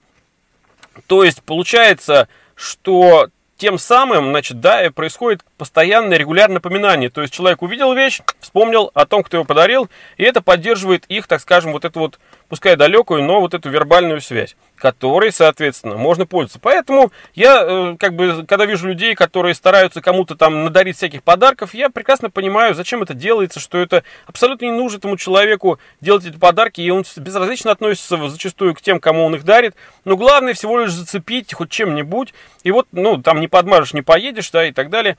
То 1.08 1.24
есть 1.24 1.42
получается, 1.44 2.28
что 2.56 3.30
тем 3.58 3.78
самым, 3.78 4.32
значит, 4.32 4.60
да, 4.60 4.90
происходит 4.92 5.44
постоянное 5.62 6.18
регулярное 6.18 6.56
напоминание. 6.56 7.12
То 7.12 7.22
есть 7.22 7.32
человек 7.32 7.62
увидел 7.62 7.94
вещь, 7.94 8.22
вспомнил 8.40 8.90
о 8.96 9.06
том, 9.06 9.22
кто 9.22 9.38
его 9.38 9.46
подарил, 9.46 9.92
и 10.18 10.24
это 10.24 10.42
поддерживает 10.42 11.06
их, 11.06 11.28
так 11.28 11.40
скажем, 11.40 11.72
вот 11.72 11.86
эту 11.86 12.00
вот, 12.00 12.20
пускай 12.50 12.76
далекую, 12.76 13.22
но 13.22 13.40
вот 13.40 13.54
эту 13.54 13.70
вербальную 13.70 14.22
связь 14.22 14.56
которой, 14.82 15.32
соответственно, 15.32 15.96
можно 15.96 16.26
пользоваться. 16.26 16.60
Поэтому 16.60 17.12
я, 17.36 17.64
э, 17.64 17.96
как 18.00 18.16
бы, 18.16 18.44
когда 18.48 18.66
вижу 18.66 18.88
людей, 18.88 19.14
которые 19.14 19.54
стараются 19.54 20.02
кому-то 20.02 20.36
там 20.36 20.64
надарить 20.64 20.98
всяких 20.98 21.22
подарков, 21.22 21.76
я 21.76 21.92
прекрасно 21.92 22.32
понимаю, 22.32 22.74
зачем 22.74 23.04
это 23.04 23.14
делается, 23.14 23.60
что 23.60 23.78
это 23.78 24.04
абсолютно 24.26 24.66
не 24.66 24.72
нужно 24.72 24.98
этому 24.98 25.18
человеку 25.18 25.80
делать 26.02 26.26
эти 26.26 26.38
подарки, 26.38 26.82
и 26.82 26.90
он 26.90 27.06
безразлично 27.18 27.70
относится 27.70 28.28
зачастую 28.28 28.74
к 28.74 28.82
тем, 28.82 29.00
кому 29.00 29.24
он 29.24 29.36
их 29.36 29.44
дарит. 29.44 29.76
Но 30.04 30.18
главное 30.18 30.56
всего 30.56 30.80
лишь 30.80 30.92
зацепить 30.92 31.54
хоть 31.54 31.70
чем-нибудь, 31.70 32.34
и 32.64 32.72
вот, 32.72 32.88
ну, 32.92 33.22
там 33.22 33.40
не 33.40 33.48
подмажешь, 33.48 33.94
не 33.94 34.02
поедешь, 34.02 34.50
да, 34.50 34.66
и 34.66 34.72
так 34.72 34.90
далее. 34.90 35.16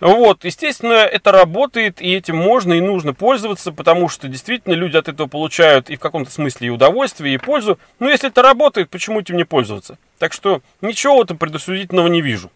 Вот, 0.00 0.44
естественно, 0.44 0.92
это 0.92 1.32
работает, 1.32 2.00
и 2.00 2.14
этим 2.14 2.36
можно 2.36 2.72
и 2.74 2.80
нужно 2.80 3.14
пользоваться, 3.14 3.72
потому 3.72 4.08
что 4.08 4.28
действительно 4.28 4.74
люди 4.74 4.96
от 4.96 5.08
этого 5.08 5.26
получают 5.26 5.90
и 5.90 5.96
в 5.96 6.00
каком-то 6.00 6.30
смысле 6.30 6.68
и 6.68 6.70
удовольствие, 6.70 7.34
и 7.34 7.38
пользу. 7.38 7.78
Но 7.98 8.08
если 8.08 8.28
это 8.28 8.42
работает, 8.42 8.90
почему 8.90 9.20
этим 9.20 9.36
не 9.36 9.44
пользоваться? 9.44 9.98
Так 10.18 10.32
что 10.32 10.62
ничего 10.80 11.24
там 11.24 11.36
предосудительного 11.36 12.06
не 12.06 12.20
вижу. 12.20 12.50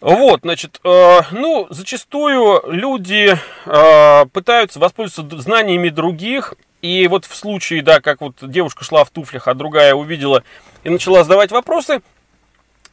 Вот, 0.00 0.40
значит, 0.42 0.80
э, 0.84 1.20
ну, 1.30 1.68
зачастую 1.70 2.62
люди 2.66 3.36
э, 3.64 4.26
пытаются 4.26 4.78
воспользоваться 4.78 5.40
знаниями 5.40 5.88
других, 5.88 6.54
и 6.82 7.06
вот 7.08 7.24
в 7.24 7.34
случае, 7.34 7.82
да, 7.82 8.00
как 8.00 8.20
вот 8.20 8.34
девушка 8.42 8.84
шла 8.84 9.04
в 9.04 9.10
туфлях, 9.10 9.48
а 9.48 9.54
другая 9.54 9.94
увидела 9.94 10.42
и 10.84 10.90
начала 10.90 11.24
задавать 11.24 11.50
вопросы, 11.50 12.02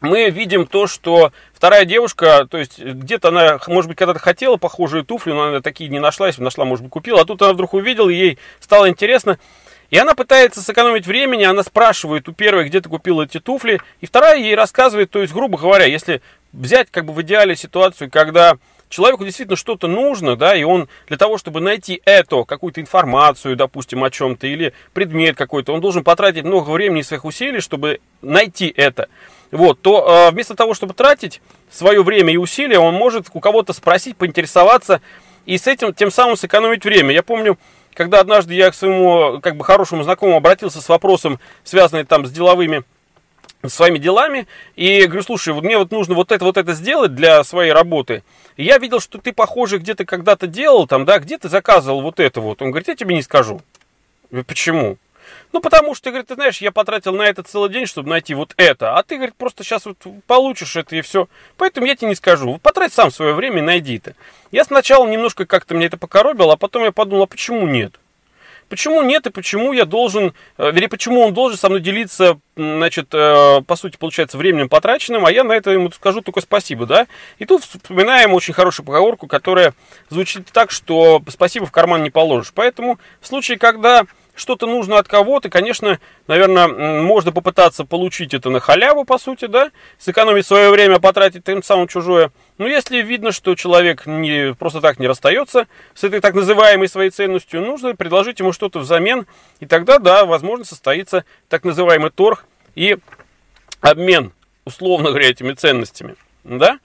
мы 0.03 0.29
видим 0.29 0.67
то, 0.67 0.85
что 0.85 1.31
вторая 1.53 1.85
девушка, 1.85 2.45
то 2.45 2.57
есть 2.57 2.77
где-то 2.77 3.29
она, 3.29 3.57
может 3.67 3.87
быть, 3.87 3.97
когда-то 3.97 4.19
хотела 4.19 4.57
похожие 4.57 5.05
туфли, 5.05 5.31
но 5.31 5.43
она 5.43 5.61
такие 5.61 5.89
не 5.89 5.99
нашла, 5.99 6.27
если 6.27 6.43
нашла, 6.43 6.65
может 6.65 6.83
быть, 6.83 6.91
купила, 6.91 7.21
а 7.21 7.25
тут 7.25 7.41
она 7.41 7.53
вдруг 7.53 7.73
увидела, 7.73 8.09
ей 8.09 8.37
стало 8.59 8.89
интересно, 8.89 9.39
и 9.89 9.97
она 9.97 10.13
пытается 10.13 10.61
сэкономить 10.61 11.07
времени, 11.07 11.43
она 11.43 11.63
спрашивает 11.63 12.27
у 12.27 12.33
первой, 12.33 12.65
где 12.65 12.81
ты 12.81 12.89
купил 12.89 13.21
эти 13.21 13.39
туфли, 13.39 13.79
и 14.01 14.05
вторая 14.05 14.37
ей 14.37 14.55
рассказывает, 14.55 15.09
то 15.09 15.21
есть, 15.21 15.33
грубо 15.33 15.57
говоря, 15.57 15.85
если 15.85 16.21
взять 16.51 16.91
как 16.91 17.05
бы 17.05 17.13
в 17.13 17.21
идеале 17.21 17.55
ситуацию, 17.55 18.11
когда 18.11 18.57
человеку 18.93 19.25
действительно 19.25 19.57
что-то 19.57 19.87
нужно, 19.87 20.35
да, 20.35 20.55
и 20.55 20.63
он 20.63 20.87
для 21.07 21.17
того, 21.17 21.37
чтобы 21.37 21.59
найти 21.59 22.01
это, 22.05 22.43
какую-то 22.43 22.79
информацию, 22.79 23.55
допустим, 23.55 24.03
о 24.03 24.11
чем-то, 24.11 24.47
или 24.47 24.73
предмет 24.93 25.35
какой-то, 25.35 25.73
он 25.73 25.81
должен 25.81 26.03
потратить 26.03 26.43
много 26.45 26.69
времени 26.69 26.99
и 26.99 27.03
своих 27.03 27.25
усилий, 27.25 27.59
чтобы 27.59 27.99
найти 28.21 28.71
это 28.75 29.09
вот, 29.51 29.81
то 29.81 30.27
э, 30.29 30.31
вместо 30.31 30.55
того, 30.55 30.73
чтобы 30.73 30.93
тратить 30.93 31.41
свое 31.71 32.03
время 32.03 32.33
и 32.33 32.37
усилия, 32.37 32.79
он 32.79 32.95
может 32.95 33.27
у 33.33 33.39
кого-то 33.39 33.73
спросить, 33.73 34.17
поинтересоваться 34.17 35.01
и 35.45 35.57
с 35.57 35.67
этим 35.67 35.93
тем 35.93 36.09
самым 36.09 36.37
сэкономить 36.37 36.85
время. 36.85 37.13
Я 37.13 37.23
помню, 37.23 37.57
когда 37.93 38.19
однажды 38.19 38.55
я 38.55 38.71
к 38.71 38.75
своему 38.75 39.39
как 39.41 39.55
бы 39.55 39.63
хорошему 39.63 40.03
знакомому 40.03 40.37
обратился 40.37 40.81
с 40.81 40.89
вопросом, 40.89 41.39
связанным 41.63 42.05
там 42.05 42.25
с 42.25 42.31
деловыми 42.31 42.83
своими 43.67 43.97
делами, 43.97 44.47
и 44.75 45.05
говорю, 45.05 45.23
слушай, 45.23 45.53
вот 45.53 45.63
мне 45.63 45.77
вот 45.77 45.91
нужно 45.91 46.15
вот 46.15 46.31
это, 46.31 46.43
вот 46.45 46.57
это 46.57 46.73
сделать 46.73 47.15
для 47.15 47.43
своей 47.43 47.71
работы. 47.71 48.23
И 48.57 48.63
я 48.63 48.77
видел, 48.77 48.99
что 48.99 49.17
ты, 49.17 49.33
похоже, 49.33 49.77
где-то 49.77 50.05
когда-то 50.05 50.47
делал 50.47 50.87
там, 50.87 51.05
да, 51.05 51.19
где 51.19 51.37
ты 51.37 51.49
заказывал 51.49 52.01
вот 52.01 52.19
это 52.19 52.41
вот. 52.41 52.61
Он 52.61 52.69
говорит, 52.71 52.87
я 52.87 52.95
тебе 52.95 53.15
не 53.15 53.21
скажу. 53.21 53.61
Почему? 54.47 54.97
Ну, 55.51 55.61
потому 55.61 55.93
что, 55.95 56.09
говорит, 56.09 56.27
ты 56.27 56.35
знаешь, 56.35 56.57
я 56.59 56.71
потратил 56.71 57.13
на 57.13 57.23
это 57.23 57.43
целый 57.43 57.69
день, 57.69 57.85
чтобы 57.85 58.09
найти 58.09 58.33
вот 58.33 58.53
это. 58.57 58.97
А 58.97 59.03
ты, 59.03 59.15
говорит, 59.15 59.35
просто 59.35 59.63
сейчас 59.63 59.85
вот 59.85 59.97
получишь 60.25 60.75
это 60.75 60.95
и 60.95 61.01
все. 61.01 61.27
Поэтому 61.57 61.85
я 61.85 61.95
тебе 61.95 62.09
не 62.09 62.15
скажу. 62.15 62.57
Потрать 62.57 62.93
сам 62.93 63.11
свое 63.11 63.33
время 63.33 63.59
и 63.59 63.61
найди 63.61 63.97
это. 63.97 64.15
Я 64.51 64.63
сначала 64.63 65.07
немножко 65.07 65.45
как-то 65.45 65.75
мне 65.75 65.85
это 65.85 65.97
покоробило, 65.97 66.53
а 66.53 66.57
потом 66.57 66.83
я 66.83 66.91
подумал, 66.91 67.23
а 67.23 67.27
почему 67.27 67.67
нет? 67.67 67.93
Почему 68.73 69.03
нет 69.03 69.27
и 69.27 69.29
почему 69.29 69.71
я 69.71 69.85
должен, 69.85 70.33
э, 70.57 70.71
или 70.71 70.87
почему 70.87 71.21
он 71.21 71.35
должен 71.35 71.59
со 71.59 71.69
мной 71.69 71.79
делиться, 71.79 72.39
значит, 72.55 73.09
э, 73.13 73.61
по 73.67 73.75
сути, 73.75 73.97
получается, 73.97 74.35
временем 74.35 74.67
потраченным, 74.67 75.27
а 75.27 75.31
я 75.31 75.43
на 75.43 75.53
это 75.53 75.69
ему 75.69 75.91
скажу 75.91 76.21
только 76.21 76.41
спасибо, 76.41 76.87
да? 76.87 77.05
И 77.37 77.45
тут 77.45 77.63
вспоминаем 77.63 78.33
очень 78.33 78.55
хорошую 78.55 78.83
поговорку, 78.83 79.27
которая 79.27 79.75
звучит 80.09 80.47
так, 80.51 80.71
что 80.71 81.21
спасибо 81.29 81.67
в 81.67 81.71
карман 81.71 82.01
не 82.01 82.09
положишь. 82.09 82.51
Поэтому 82.55 82.97
в 83.21 83.27
случае, 83.27 83.59
когда 83.59 84.07
что-то 84.35 84.65
нужно 84.65 84.97
от 84.97 85.07
кого-то, 85.07 85.49
конечно, 85.49 85.99
наверное, 86.27 86.67
можно 87.01 87.31
попытаться 87.31 87.85
получить 87.85 88.33
это 88.33 88.49
на 88.49 88.59
халяву, 88.59 89.05
по 89.05 89.17
сути, 89.17 89.45
да, 89.45 89.71
сэкономить 89.99 90.45
свое 90.45 90.69
время, 90.69 90.99
потратить 90.99 91.43
тем 91.43 91.61
самым 91.61 91.87
чужое. 91.87 92.31
Но 92.57 92.67
если 92.67 93.01
видно, 93.01 93.31
что 93.31 93.55
человек 93.55 94.05
не, 94.05 94.53
просто 94.53 94.81
так 94.81 94.99
не 94.99 95.07
расстается 95.07 95.67
с 95.93 96.03
этой 96.03 96.19
так 96.19 96.33
называемой 96.33 96.87
своей 96.87 97.09
ценностью, 97.09 97.61
нужно 97.61 97.95
предложить 97.95 98.39
ему 98.39 98.53
что-то 98.53 98.79
взамен, 98.79 99.27
и 99.59 99.65
тогда, 99.65 99.99
да, 99.99 100.25
возможно, 100.25 100.65
состоится 100.65 101.25
так 101.49 101.63
называемый 101.63 102.09
торг 102.09 102.45
и 102.75 102.97
обмен, 103.81 104.33
условно 104.65 105.09
говоря, 105.09 105.29
этими 105.29 105.53
ценностями, 105.53 106.15
да. 106.43 106.79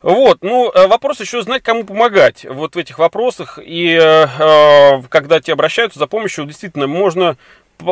Вот, 0.00 0.38
ну, 0.42 0.70
э, 0.72 0.86
вопрос 0.86 1.20
еще 1.20 1.42
знать, 1.42 1.62
кому 1.62 1.84
помогать 1.84 2.46
вот 2.48 2.76
в 2.76 2.78
этих 2.78 2.98
вопросах. 2.98 3.58
И 3.60 3.98
э, 4.00 4.26
э, 4.38 5.02
когда 5.08 5.40
тебе 5.40 5.54
обращаются 5.54 5.98
за 5.98 6.06
помощью, 6.06 6.46
действительно, 6.46 6.86
можно 6.86 7.36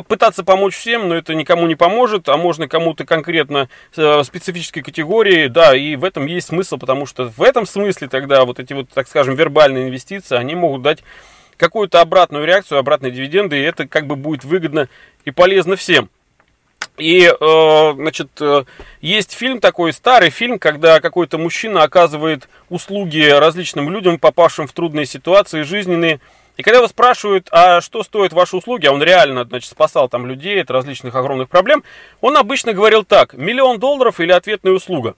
пытаться 0.09 0.45
помочь 0.45 0.77
всем, 0.77 1.09
но 1.09 1.17
это 1.17 1.35
никому 1.35 1.67
не 1.67 1.75
поможет, 1.75 2.29
а 2.29 2.37
можно 2.37 2.69
кому-то 2.69 3.05
конкретно 3.05 3.69
э, 3.97 4.23
специфической 4.25 4.83
категории, 4.83 5.47
да, 5.49 5.77
и 5.77 5.97
в 5.97 6.05
этом 6.05 6.27
есть 6.27 6.49
смысл, 6.49 6.77
потому 6.77 7.07
что 7.07 7.29
в 7.29 7.43
этом 7.43 7.67
смысле 7.67 8.09
тогда 8.09 8.45
вот 8.45 8.59
эти 8.59 8.73
вот, 8.73 8.89
так 8.89 9.09
скажем, 9.09 9.35
вербальные 9.35 9.89
инвестиции, 9.89 10.37
они 10.37 10.55
могут 10.55 10.83
дать 10.83 11.05
какую-то 11.57 12.01
обратную 12.01 12.45
реакцию, 12.45 12.79
обратные 12.79 13.13
дивиденды, 13.13 13.59
и 13.59 13.63
это 13.63 13.87
как 13.87 14.07
бы 14.07 14.17
будет 14.17 14.45
выгодно 14.45 14.89
и 15.25 15.31
полезно 15.31 15.77
всем. 15.77 16.11
И, 16.99 17.29
э, 17.29 17.93
значит, 17.95 18.29
э, 18.41 18.65
есть 19.01 19.33
фильм 19.33 19.61
такой, 19.61 19.93
старый 19.93 20.31
фильм, 20.31 20.59
когда 20.59 21.01
какой-то 21.01 21.37
мужчина 21.37 21.83
оказывает 21.83 22.49
услуги 22.71 23.29
различным 23.29 23.91
людям, 23.91 24.19
попавшим 24.19 24.67
в 24.67 24.73
трудные 24.73 25.05
ситуации 25.05 25.63
жизненные, 25.63 26.21
и 26.57 26.63
когда 26.63 26.79
его 26.79 26.89
спрашивают, 26.89 27.49
а 27.51 27.83
что 27.83 28.03
стоят 28.03 28.33
ваши 28.33 28.57
услуги, 28.57 28.87
а 28.87 28.93
он 28.93 29.03
реально, 29.03 29.45
значит, 29.45 29.71
спасал 29.71 30.09
там 30.09 30.27
людей 30.27 30.61
от 30.63 30.71
различных 30.71 31.15
огромных 31.15 31.51
проблем, 31.51 31.85
он 32.23 32.37
обычно 32.39 32.73
говорил 32.73 33.05
так, 33.05 33.35
миллион 33.35 33.79
долларов 33.79 34.21
или 34.21 34.33
ответная 34.33 34.73
услуга. 34.73 35.15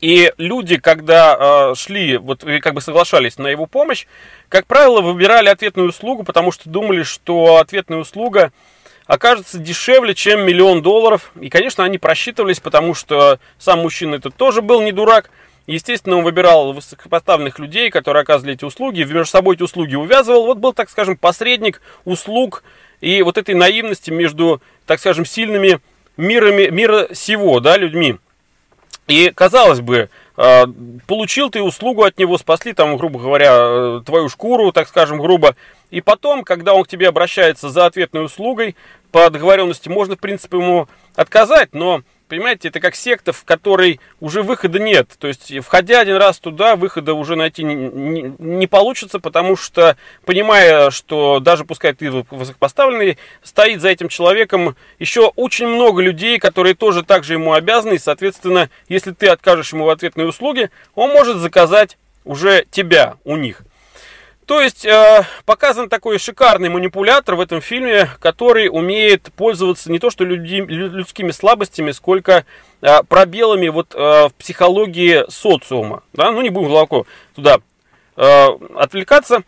И 0.00 0.32
люди, 0.38 0.78
когда 0.78 1.72
э, 1.72 1.74
шли, 1.74 2.16
вот 2.16 2.44
как 2.62 2.74
бы 2.74 2.80
соглашались 2.80 3.38
на 3.38 3.48
его 3.48 3.66
помощь, 3.66 4.06
как 4.48 4.66
правило, 4.66 5.00
выбирали 5.02 5.48
ответную 5.48 5.88
услугу, 5.88 6.22
потому 6.22 6.52
что 6.52 6.70
думали, 6.70 7.02
что 7.02 7.56
ответная 7.56 7.98
услуга 7.98 8.52
окажется 9.10 9.58
дешевле, 9.58 10.14
чем 10.14 10.46
миллион 10.46 10.82
долларов. 10.82 11.32
И, 11.40 11.48
конечно, 11.48 11.82
они 11.82 11.98
просчитывались, 11.98 12.60
потому 12.60 12.94
что 12.94 13.40
сам 13.58 13.80
мужчина 13.80 14.14
этот 14.14 14.36
тоже 14.36 14.62
был 14.62 14.82
не 14.82 14.92
дурак. 14.92 15.30
Естественно, 15.66 16.18
он 16.18 16.22
выбирал 16.22 16.72
высокопоставленных 16.72 17.58
людей, 17.58 17.90
которые 17.90 18.22
оказывали 18.22 18.54
эти 18.54 18.64
услуги, 18.64 19.02
между 19.02 19.24
собой 19.24 19.56
эти 19.56 19.64
услуги 19.64 19.96
увязывал. 19.96 20.46
Вот 20.46 20.58
был, 20.58 20.72
так 20.72 20.88
скажем, 20.88 21.16
посредник 21.16 21.82
услуг 22.04 22.62
и 23.00 23.22
вот 23.22 23.36
этой 23.36 23.56
наивности 23.56 24.12
между, 24.12 24.62
так 24.86 25.00
скажем, 25.00 25.24
сильными 25.24 25.80
мирами, 26.16 26.68
мира 26.68 27.08
сего, 27.12 27.58
да, 27.58 27.76
людьми. 27.76 28.16
И, 29.08 29.32
казалось 29.34 29.80
бы, 29.80 30.08
получил 31.06 31.50
ты 31.50 31.62
услугу 31.62 32.04
от 32.04 32.18
него, 32.18 32.38
спасли 32.38 32.72
там, 32.72 32.96
грубо 32.96 33.18
говоря, 33.18 33.50
э, 33.52 34.02
твою 34.06 34.30
шкуру, 34.30 34.72
так 34.72 34.88
скажем, 34.88 35.18
грубо. 35.18 35.54
И 35.90 36.00
потом, 36.00 36.44
когда 36.44 36.72
он 36.72 36.84
к 36.84 36.88
тебе 36.88 37.08
обращается 37.08 37.68
за 37.68 37.84
ответной 37.84 38.24
услугой, 38.24 38.74
по 39.12 39.28
договоренности 39.28 39.90
можно, 39.90 40.16
в 40.16 40.20
принципе, 40.20 40.56
ему 40.56 40.88
отказать, 41.14 41.74
но 41.74 42.02
Понимаете, 42.30 42.68
это 42.68 42.78
как 42.78 42.94
секта, 42.94 43.32
в 43.32 43.42
которой 43.42 43.98
уже 44.20 44.44
выхода 44.44 44.78
нет. 44.78 45.08
То 45.18 45.26
есть, 45.26 45.52
входя 45.64 45.98
один 45.98 46.14
раз 46.14 46.38
туда, 46.38 46.76
выхода 46.76 47.12
уже 47.14 47.34
найти 47.34 47.64
не, 47.64 47.74
не, 47.74 48.34
не 48.38 48.66
получится, 48.68 49.18
потому 49.18 49.56
что, 49.56 49.96
понимая, 50.24 50.92
что 50.92 51.40
даже 51.40 51.64
пускай 51.64 51.92
ты 51.92 52.08
высокопоставленный, 52.30 53.18
стоит 53.42 53.80
за 53.80 53.88
этим 53.88 54.08
человеком 54.08 54.76
еще 55.00 55.32
очень 55.34 55.66
много 55.66 56.02
людей, 56.02 56.38
которые 56.38 56.76
тоже 56.76 57.02
так 57.02 57.24
же 57.24 57.32
ему 57.32 57.52
обязаны. 57.52 57.94
И, 57.94 57.98
соответственно, 57.98 58.70
если 58.88 59.10
ты 59.10 59.26
откажешь 59.26 59.72
ему 59.72 59.86
в 59.86 59.90
ответной 59.90 60.28
услуге, 60.28 60.70
он 60.94 61.10
может 61.10 61.38
заказать 61.38 61.98
уже 62.24 62.64
тебя 62.70 63.16
у 63.24 63.34
них. 63.34 63.62
То 64.50 64.60
есть 64.60 64.84
э, 64.84 65.24
показан 65.44 65.88
такой 65.88 66.18
шикарный 66.18 66.70
манипулятор 66.70 67.36
в 67.36 67.40
этом 67.40 67.60
фильме, 67.60 68.08
который 68.18 68.68
умеет 68.68 69.30
пользоваться 69.36 69.92
не 69.92 70.00
то 70.00 70.10
что 70.10 70.24
люди, 70.24 70.56
людскими 70.56 71.30
слабостями, 71.30 71.92
сколько 71.92 72.44
э, 72.80 73.02
пробелами 73.04 73.68
вот, 73.68 73.94
э, 73.94 74.26
в 74.26 74.34
психологии 74.36 75.24
социума. 75.30 76.02
Да? 76.14 76.32
Ну 76.32 76.40
не 76.40 76.50
будем 76.50 76.66
глубоко 76.66 77.06
туда 77.36 77.58
э, 78.16 78.46
отвлекаться. 78.74 79.44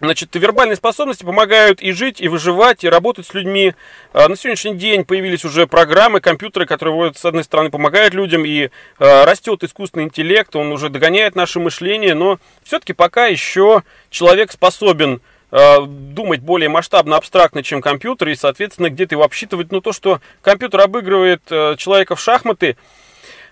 Значит, 0.00 0.34
вербальные 0.34 0.76
способности 0.76 1.24
помогают 1.24 1.82
и 1.82 1.92
жить, 1.92 2.22
и 2.22 2.28
выживать, 2.28 2.84
и 2.84 2.88
работать 2.88 3.26
с 3.26 3.34
людьми. 3.34 3.74
А, 4.14 4.28
на 4.28 4.36
сегодняшний 4.36 4.74
день 4.74 5.04
появились 5.04 5.44
уже 5.44 5.66
программы, 5.66 6.20
компьютеры, 6.20 6.64
которые, 6.64 7.12
с 7.14 7.22
одной 7.22 7.44
стороны, 7.44 7.70
помогают 7.70 8.14
людям, 8.14 8.46
и 8.46 8.70
а, 8.98 9.26
растет 9.26 9.62
искусственный 9.62 10.04
интеллект, 10.04 10.56
он 10.56 10.72
уже 10.72 10.88
догоняет 10.88 11.36
наше 11.36 11.60
мышление, 11.60 12.14
но 12.14 12.38
все-таки 12.64 12.94
пока 12.94 13.26
еще 13.26 13.82
человек 14.08 14.52
способен 14.52 15.20
а, 15.50 15.82
думать 15.82 16.40
более 16.40 16.70
масштабно, 16.70 17.16
абстрактно, 17.16 17.62
чем 17.62 17.82
компьютер, 17.82 18.30
и, 18.30 18.36
соответственно, 18.36 18.88
где-то 18.88 19.16
его 19.16 19.24
обсчитывать. 19.24 19.70
Но 19.70 19.82
то, 19.82 19.92
что 19.92 20.22
компьютер 20.40 20.80
обыгрывает 20.80 21.42
человека 21.76 22.16
в 22.16 22.20
шахматы, 22.20 22.78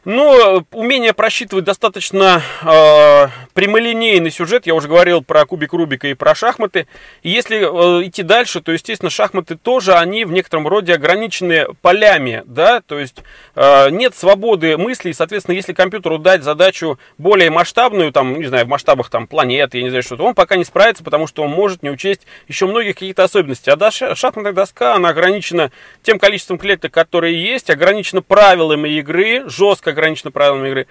но 0.05 0.65
умение 0.73 1.13
просчитывать 1.13 1.65
достаточно 1.65 2.43
э, 2.63 3.29
прямолинейный 3.55 4.31
сюжет, 4.31 4.67
я 4.67 4.75
уже 4.75 4.89
говорил 4.89 5.23
про 5.23 5.45
кубик 5.45 5.73
Рубика 5.73 6.09
и 6.09 6.15
про 6.15 6.35
шахматы. 6.35 6.87
И 7.23 7.31
если 7.31 7.59
э, 7.59 8.07
идти 8.07 8.23
дальше, 8.23 8.61
то, 8.61 8.73
естественно, 8.73 9.11
шахматы 9.11 9.57
тоже, 9.57 9.95
они 9.95 10.25
в 10.25 10.33
некотором 10.33 10.69
роде 10.69 10.95
ограничены 10.95 11.67
полями, 11.83 12.43
да, 12.47 12.81
то 12.81 12.99
есть 12.99 13.23
э, 13.55 13.91
нет 13.91 14.15
свободы 14.15 14.77
мысли, 14.77 15.11
и, 15.11 15.13
соответственно, 15.13 15.57
если 15.57 15.73
компьютеру 15.73 16.19
дать 16.19 16.43
задачу 16.43 16.99
более 17.19 17.51
масштабную, 17.51 18.13
там, 18.13 18.39
не 18.39 18.47
знаю, 18.47 18.67
в 18.67 18.69
масштабах 18.69 19.11
там 19.11 19.27
планеты, 19.27 19.79
я 19.79 19.85
не 19.85 19.91
знаю, 19.91 20.03
что-то, 20.03 20.25
он 20.25 20.35
пока 20.35 20.57
не 20.57 20.65
справится, 20.65 21.03
потому 21.03 21.27
что 21.27 21.43
он 21.43 21.51
может 21.51 21.83
не 21.83 21.91
учесть 21.91 22.23
еще 22.47 22.67
многих 22.67 22.95
каких-то 22.95 23.25
особенностей. 23.25 23.71
А 23.71 23.77
да, 23.77 23.91
шахматная 23.91 24.53
доска, 24.53 24.95
она 24.95 25.11
ограничена 25.11 25.71
тем 26.03 26.19
количеством 26.19 26.59
клеток, 26.59 26.93
которые 26.93 27.43
есть, 27.43 27.71
ограничена 27.71 28.23
правилами 28.23 28.89
игры, 28.91 29.49
жестко 29.49 29.88
ограничено 29.91 30.31
правилами 30.31 30.69
игры. 30.69 30.87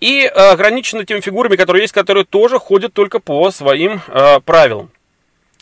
И 0.00 0.22
э, 0.22 0.28
ограничено 0.28 1.04
теми 1.04 1.20
фигурами, 1.20 1.56
которые 1.56 1.82
есть, 1.82 1.94
которые 1.94 2.24
тоже 2.24 2.58
ходят 2.58 2.92
только 2.92 3.20
по 3.20 3.50
своим 3.50 4.00
э, 4.08 4.40
правилам. 4.40 4.90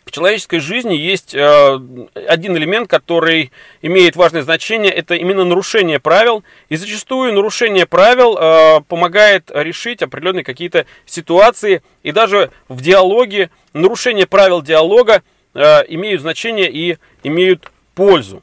В 0.04 0.10
человеческой 0.10 0.58
жизни 0.58 0.94
есть 0.94 1.34
э, 1.34 1.80
один 2.26 2.56
элемент, 2.56 2.90
который 2.90 3.52
имеет 3.82 4.16
важное 4.16 4.42
значение, 4.42 4.90
это 4.90 5.14
именно 5.14 5.44
нарушение 5.44 6.00
правил. 6.00 6.42
И 6.68 6.76
зачастую 6.76 7.32
нарушение 7.32 7.86
правил 7.86 8.36
э, 8.36 8.80
помогает 8.88 9.50
решить 9.54 10.02
определенные 10.02 10.44
какие-то 10.44 10.86
ситуации. 11.06 11.82
И 12.02 12.10
даже 12.10 12.50
в 12.68 12.80
диалоге 12.80 13.50
нарушение 13.74 14.26
правил 14.26 14.60
диалога 14.60 15.22
э, 15.54 15.82
имеют 15.88 16.22
значение 16.22 16.70
и 16.70 16.98
имеют 17.22 17.70
пользу. 17.94 18.42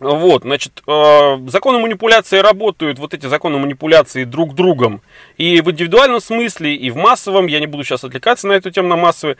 Вот, 0.00 0.42
значит, 0.42 0.82
э, 0.86 1.38
законы 1.48 1.80
манипуляции 1.80 2.38
работают, 2.38 3.00
вот 3.00 3.14
эти 3.14 3.26
законы 3.26 3.58
манипуляции 3.58 4.22
друг 4.22 4.54
другом. 4.54 5.02
И 5.38 5.60
в 5.60 5.72
индивидуальном 5.72 6.20
смысле, 6.20 6.74
и 6.76 6.90
в 6.90 6.96
массовом, 6.96 7.48
я 7.48 7.58
не 7.58 7.66
буду 7.66 7.82
сейчас 7.82 8.04
отвлекаться 8.04 8.46
на 8.46 8.52
эту 8.52 8.70
тему, 8.70 8.88
на 8.88 8.96
массовые. 8.96 9.38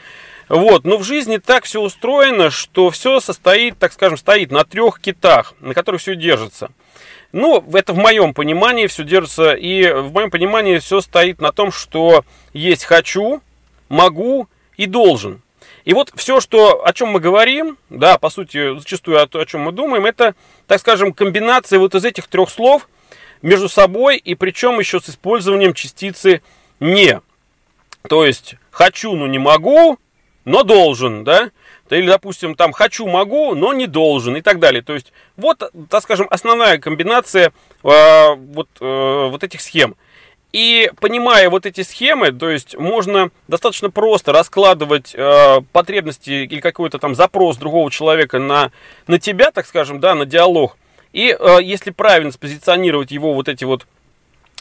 Вот, 0.49 0.85
но 0.85 0.97
в 0.97 1.05
жизни 1.05 1.37
так 1.37 1.65
все 1.65 1.81
устроено, 1.81 2.51
что 2.51 2.91
все 2.91 3.21
состоит, 3.21 3.79
так 3.79 3.93
скажем, 3.93 4.19
стоит 4.19 4.51
на 4.51 4.65
трех 4.65 4.99
китах, 4.99 5.55
на 5.61 5.75
которых 5.75 6.01
все 6.01 6.17
держится. 6.17 6.71
Ну, 7.31 7.65
это 7.73 7.93
в 7.93 7.99
моем 7.99 8.35
понимании 8.35 8.89
все 8.89 9.05
держится, 9.05 9.53
и 9.53 9.93
в 9.93 10.13
моем 10.13 10.31
понимании 10.31 10.79
все 10.79 11.01
стоит 11.01 11.41
на 11.41 11.53
том, 11.53 11.71
что 11.71 12.25
есть 12.53 12.85
хочу, 12.85 13.43
могу 13.89 14.49
и 14.77 14.87
должен. 14.87 15.41
И 15.89 15.95
вот 15.95 16.13
все, 16.17 16.43
что, 16.43 16.85
о 16.87 16.93
чем 16.93 17.09
мы 17.09 17.19
говорим, 17.19 17.79
да, 17.89 18.19
по 18.19 18.29
сути, 18.29 18.79
зачастую 18.79 19.23
о, 19.23 19.23
о 19.23 19.47
чем 19.47 19.63
мы 19.63 19.73
думаем, 19.73 20.05
это, 20.05 20.35
так 20.67 20.81
скажем, 20.81 21.15
комбинация 21.15 21.79
вот 21.79 21.95
из 21.95 22.05
этих 22.05 22.29
трех 22.29 22.51
слов 22.51 22.91
между 23.41 23.71
собой, 23.71 24.19
и 24.19 24.35
причем 24.35 24.79
еще 24.79 25.01
с 25.01 25.09
использованием 25.09 25.73
частицы 25.73 26.43
«не». 26.79 27.23
То 28.07 28.27
есть 28.27 28.57
«хочу, 28.71 29.17
но 29.17 29.27
не 29.27 29.39
могу», 29.39 29.99
но 30.45 30.63
должен, 30.63 31.25
да? 31.25 31.51
Или, 31.89 32.07
допустим, 32.07 32.55
там 32.55 32.73
«хочу, 32.73 33.07
могу, 33.09 33.55
но 33.55 33.73
не 33.73 33.87
должен» 33.87 34.37
и 34.37 34.43
так 34.43 34.59
далее. 34.59 34.83
То 34.83 34.93
есть 34.93 35.15
вот, 35.39 35.73
так 35.89 36.03
скажем, 36.03 36.27
основная 36.29 36.77
комбинация 36.77 37.51
э, 37.83 38.35
вот, 38.35 38.69
э, 38.83 39.29
вот 39.31 39.43
этих 39.43 39.63
схем– 39.63 39.97
и 40.53 40.91
понимая 41.01 41.51
вот 41.51 41.67
эти 41.67 41.83
схемы, 41.83 42.33
то 42.33 42.49
есть 42.49 42.77
можно 42.77 43.31
достаточно 43.49 43.91
просто 43.91 44.33
раскладывать 44.33 45.15
э, 45.15 45.61
потребности 45.73 46.31
или 46.31 46.61
какой-то 46.61 46.99
там 46.99 47.15
запрос 47.15 47.59
другого 47.59 47.91
человека 47.91 48.39
на, 48.39 48.73
на 49.07 49.19
тебя, 49.19 49.51
так 49.51 49.67
скажем, 49.67 50.01
да, 50.01 50.15
на 50.15 50.25
диалог. 50.25 50.77
И 51.13 51.37
э, 51.39 51.59
если 51.63 51.91
правильно 51.91 52.33
спозиционировать 52.33 53.11
его 53.11 53.35
вот 53.35 53.49
эти 53.49 53.65
вот 53.65 53.87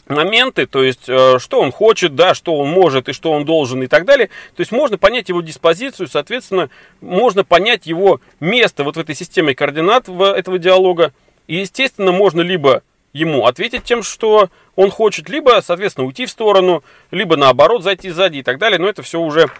моменты, 0.08 0.66
то 0.66 0.82
есть 0.82 1.08
э, 1.08 1.38
что 1.38 1.60
он 1.60 1.72
хочет, 1.72 2.14
да, 2.14 2.34
что 2.34 2.56
он 2.56 2.68
может 2.68 3.08
и 3.08 3.12
что 3.12 3.32
он 3.32 3.44
должен 3.44 3.82
и 3.82 3.86
так 3.86 4.04
далее. 4.04 4.28
То 4.56 4.60
есть 4.60 4.72
можно 4.72 4.98
понять 4.98 5.28
его 5.30 5.40
диспозицию, 5.40 6.08
соответственно, 6.08 6.68
можно 7.00 7.44
понять 7.44 7.86
его 7.86 8.20
место 8.40 8.84
вот 8.84 8.96
в 8.96 9.00
этой 9.00 9.14
системе 9.14 9.54
координат 9.54 10.08
в, 10.08 10.22
этого 10.22 10.58
диалога. 10.58 11.12
И, 11.46 11.56
естественно, 11.56 12.12
можно 12.12 12.42
либо 12.42 12.82
ему 13.18 13.46
ответить 13.46 13.84
тем, 13.84 14.02
что 14.02 14.48
он 14.76 14.90
хочет, 14.90 15.28
либо, 15.28 15.60
соответственно, 15.62 16.06
уйти 16.06 16.26
в 16.26 16.30
сторону, 16.30 16.84
либо 17.10 17.36
наоборот 17.36 17.82
зайти 17.82 18.10
сзади 18.10 18.38
и 18.38 18.42
так 18.42 18.58
далее. 18.58 18.78
Но 18.78 18.88
это 18.88 19.02
все 19.02 19.20
уже, 19.20 19.50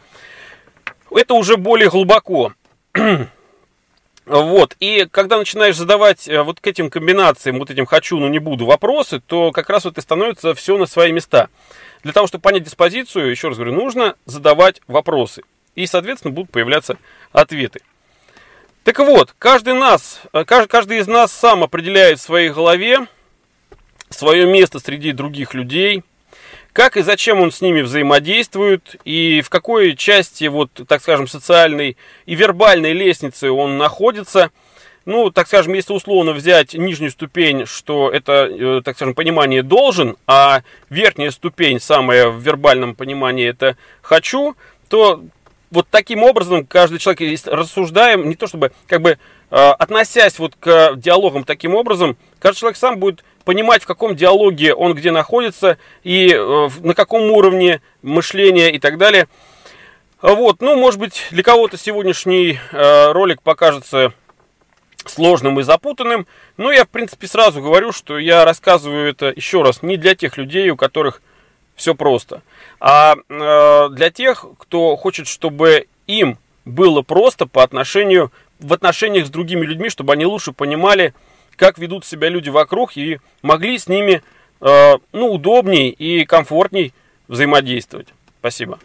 это 1.11 1.35
уже 1.35 1.57
более 1.57 1.91
глубоко. 1.91 2.53
Вот, 4.29 4.77
и 4.79 5.09
когда 5.11 5.39
начинаешь 5.39 5.77
задавать 5.77 6.29
э, 6.29 6.43
вот 6.43 6.61
к 6.61 6.67
этим 6.67 6.91
комбинациям, 6.91 7.59
вот 7.59 7.71
этим 7.71 7.87
хочу, 7.87 8.19
но 8.19 8.29
не 8.29 8.39
буду 8.39 8.67
вопросы, 8.67 9.21
то 9.21 9.53
как 9.53 9.71
раз 9.71 9.87
вот 9.87 9.97
и 9.97 10.03
становится 10.03 10.55
все 10.55 10.77
на 10.77 10.85
свои 10.85 11.13
места. 11.13 11.49
Для 12.03 12.13
того, 12.13 12.27
чтобы 12.27 12.43
понять 12.43 12.63
диспозицию, 12.63 13.31
еще 13.31 13.49
раз 13.49 13.57
говорю, 13.57 13.73
нужно 13.73 14.17
задавать 14.27 14.83
вопросы. 14.87 15.45
И, 15.77 15.87
соответственно, 15.87 16.35
будут 16.35 16.51
появляться 16.51 16.99
ответы. 17.33 17.81
Так 18.85 18.99
вот, 18.99 19.35
каждый, 19.39 19.73
нас, 19.73 20.21
э, 20.33 20.45
каждый 20.45 20.99
из 20.99 21.07
нас 21.07 21.33
сам 21.33 21.63
определяет 21.63 22.19
в 22.19 22.23
своей 22.23 22.51
голове 22.51 23.07
свое 24.11 24.47
место 24.47 24.79
среди 24.79 25.13
других 25.13 25.55
людей, 25.55 26.03
как 26.73 26.97
и 26.97 27.03
зачем 27.03 27.41
он 27.41 27.51
с 27.51 27.61
ними 27.61 27.81
взаимодействует, 27.81 28.97
и 29.05 29.41
в 29.41 29.51
какой 29.51 29.97
части, 29.97 30.45
вот, 30.45 30.71
так 30.87 31.03
скажем, 31.03 31.27
социальной 31.27 31.97
и 32.27 32.35
вербальной 32.35 32.93
лестницы 32.93 33.51
он 33.51 33.79
находится. 33.79 34.51
Ну, 35.05 35.31
так 35.31 35.47
скажем, 35.47 35.73
если 35.73 35.95
условно 35.95 36.33
взять 36.33 36.75
нижнюю 36.75 37.11
ступень, 37.11 37.65
что 37.65 38.11
это, 38.11 38.47
э, 38.47 38.83
так 38.85 38.95
скажем, 38.95 39.15
понимание 39.15 39.63
должен, 39.63 40.17
а 40.27 40.63
верхняя 40.91 41.31
ступень, 41.31 41.81
самая 41.81 42.29
в 42.29 42.41
вербальном 42.41 42.95
понимании, 42.95 43.49
это 43.49 43.77
хочу, 44.03 44.55
то 44.89 45.25
вот 45.71 45.87
таким 45.91 46.23
образом 46.23 46.67
каждый 46.67 46.99
человек 46.99 47.41
рассуждаем, 47.47 48.29
не 48.29 48.35
то 48.35 48.47
чтобы, 48.47 48.73
как 48.87 49.03
бы, 49.03 49.11
э, 49.11 49.17
относясь 49.51 50.39
вот 50.39 50.55
к 50.59 50.95
диалогам 50.97 51.45
таким 51.45 51.75
образом, 51.75 52.17
каждый 52.39 52.61
человек 52.61 52.77
сам 52.77 52.99
будет 52.99 53.25
понимать, 53.45 53.83
в 53.83 53.87
каком 53.87 54.15
диалоге 54.15 54.75
он 54.75 54.95
где 54.95 55.11
находится 55.11 55.79
и 56.03 56.33
э, 56.33 56.69
на 56.81 56.95
каком 56.95 57.31
уровне 57.31 57.81
мышления 58.03 58.71
и 58.71 58.79
так 58.79 58.99
далее. 58.99 59.29
Вот, 60.21 60.61
ну, 60.61 60.77
может 60.77 60.99
быть, 60.99 61.29
для 61.31 61.43
кого-то 61.43 61.77
сегодняшний 61.77 62.59
э, 62.73 63.13
ролик 63.13 63.41
покажется 63.41 64.13
сложным 65.07 65.61
и 65.61 65.63
запутанным, 65.63 66.27
но 66.57 66.73
я, 66.73 66.85
в 66.85 66.89
принципе, 66.89 67.27
сразу 67.27 67.63
говорю, 67.63 67.93
что 67.93 68.19
я 68.19 68.45
рассказываю 68.45 69.09
это 69.09 69.33
еще 69.35 69.63
раз 69.63 69.83
не 69.83 69.97
для 69.97 70.15
тех 70.15 70.37
людей, 70.37 70.69
у 70.71 70.77
которых 70.77 71.23
все 71.77 71.95
просто, 71.95 72.43
а 72.81 73.17
э, 73.17 73.89
для 73.91 74.11
тех, 74.11 74.45
кто 74.59 74.97
хочет, 74.97 75.27
чтобы 75.27 75.87
им 76.07 76.39
было 76.65 77.03
просто 77.03 77.47
по 77.47 77.63
отношению 77.63 78.33
в 78.61 78.73
отношениях 78.73 79.27
с 79.27 79.31
другими 79.31 79.65
людьми, 79.65 79.89
чтобы 79.89 80.13
они 80.13 80.27
лучше 80.27 80.53
понимали, 80.53 81.15
как 81.57 81.79
ведут 81.79 82.05
себя 82.05 82.29
люди 82.29 82.51
вокруг 82.51 82.97
и 82.97 83.19
могли 83.43 83.79
с 83.79 83.89
ними 83.89 84.23
э, 84.61 84.95
ну, 85.13 85.33
удобней 85.33 85.91
и 85.91 86.25
комфортней 86.25 86.93
взаимодействовать. 87.29 88.09
Спасибо. 88.41 88.79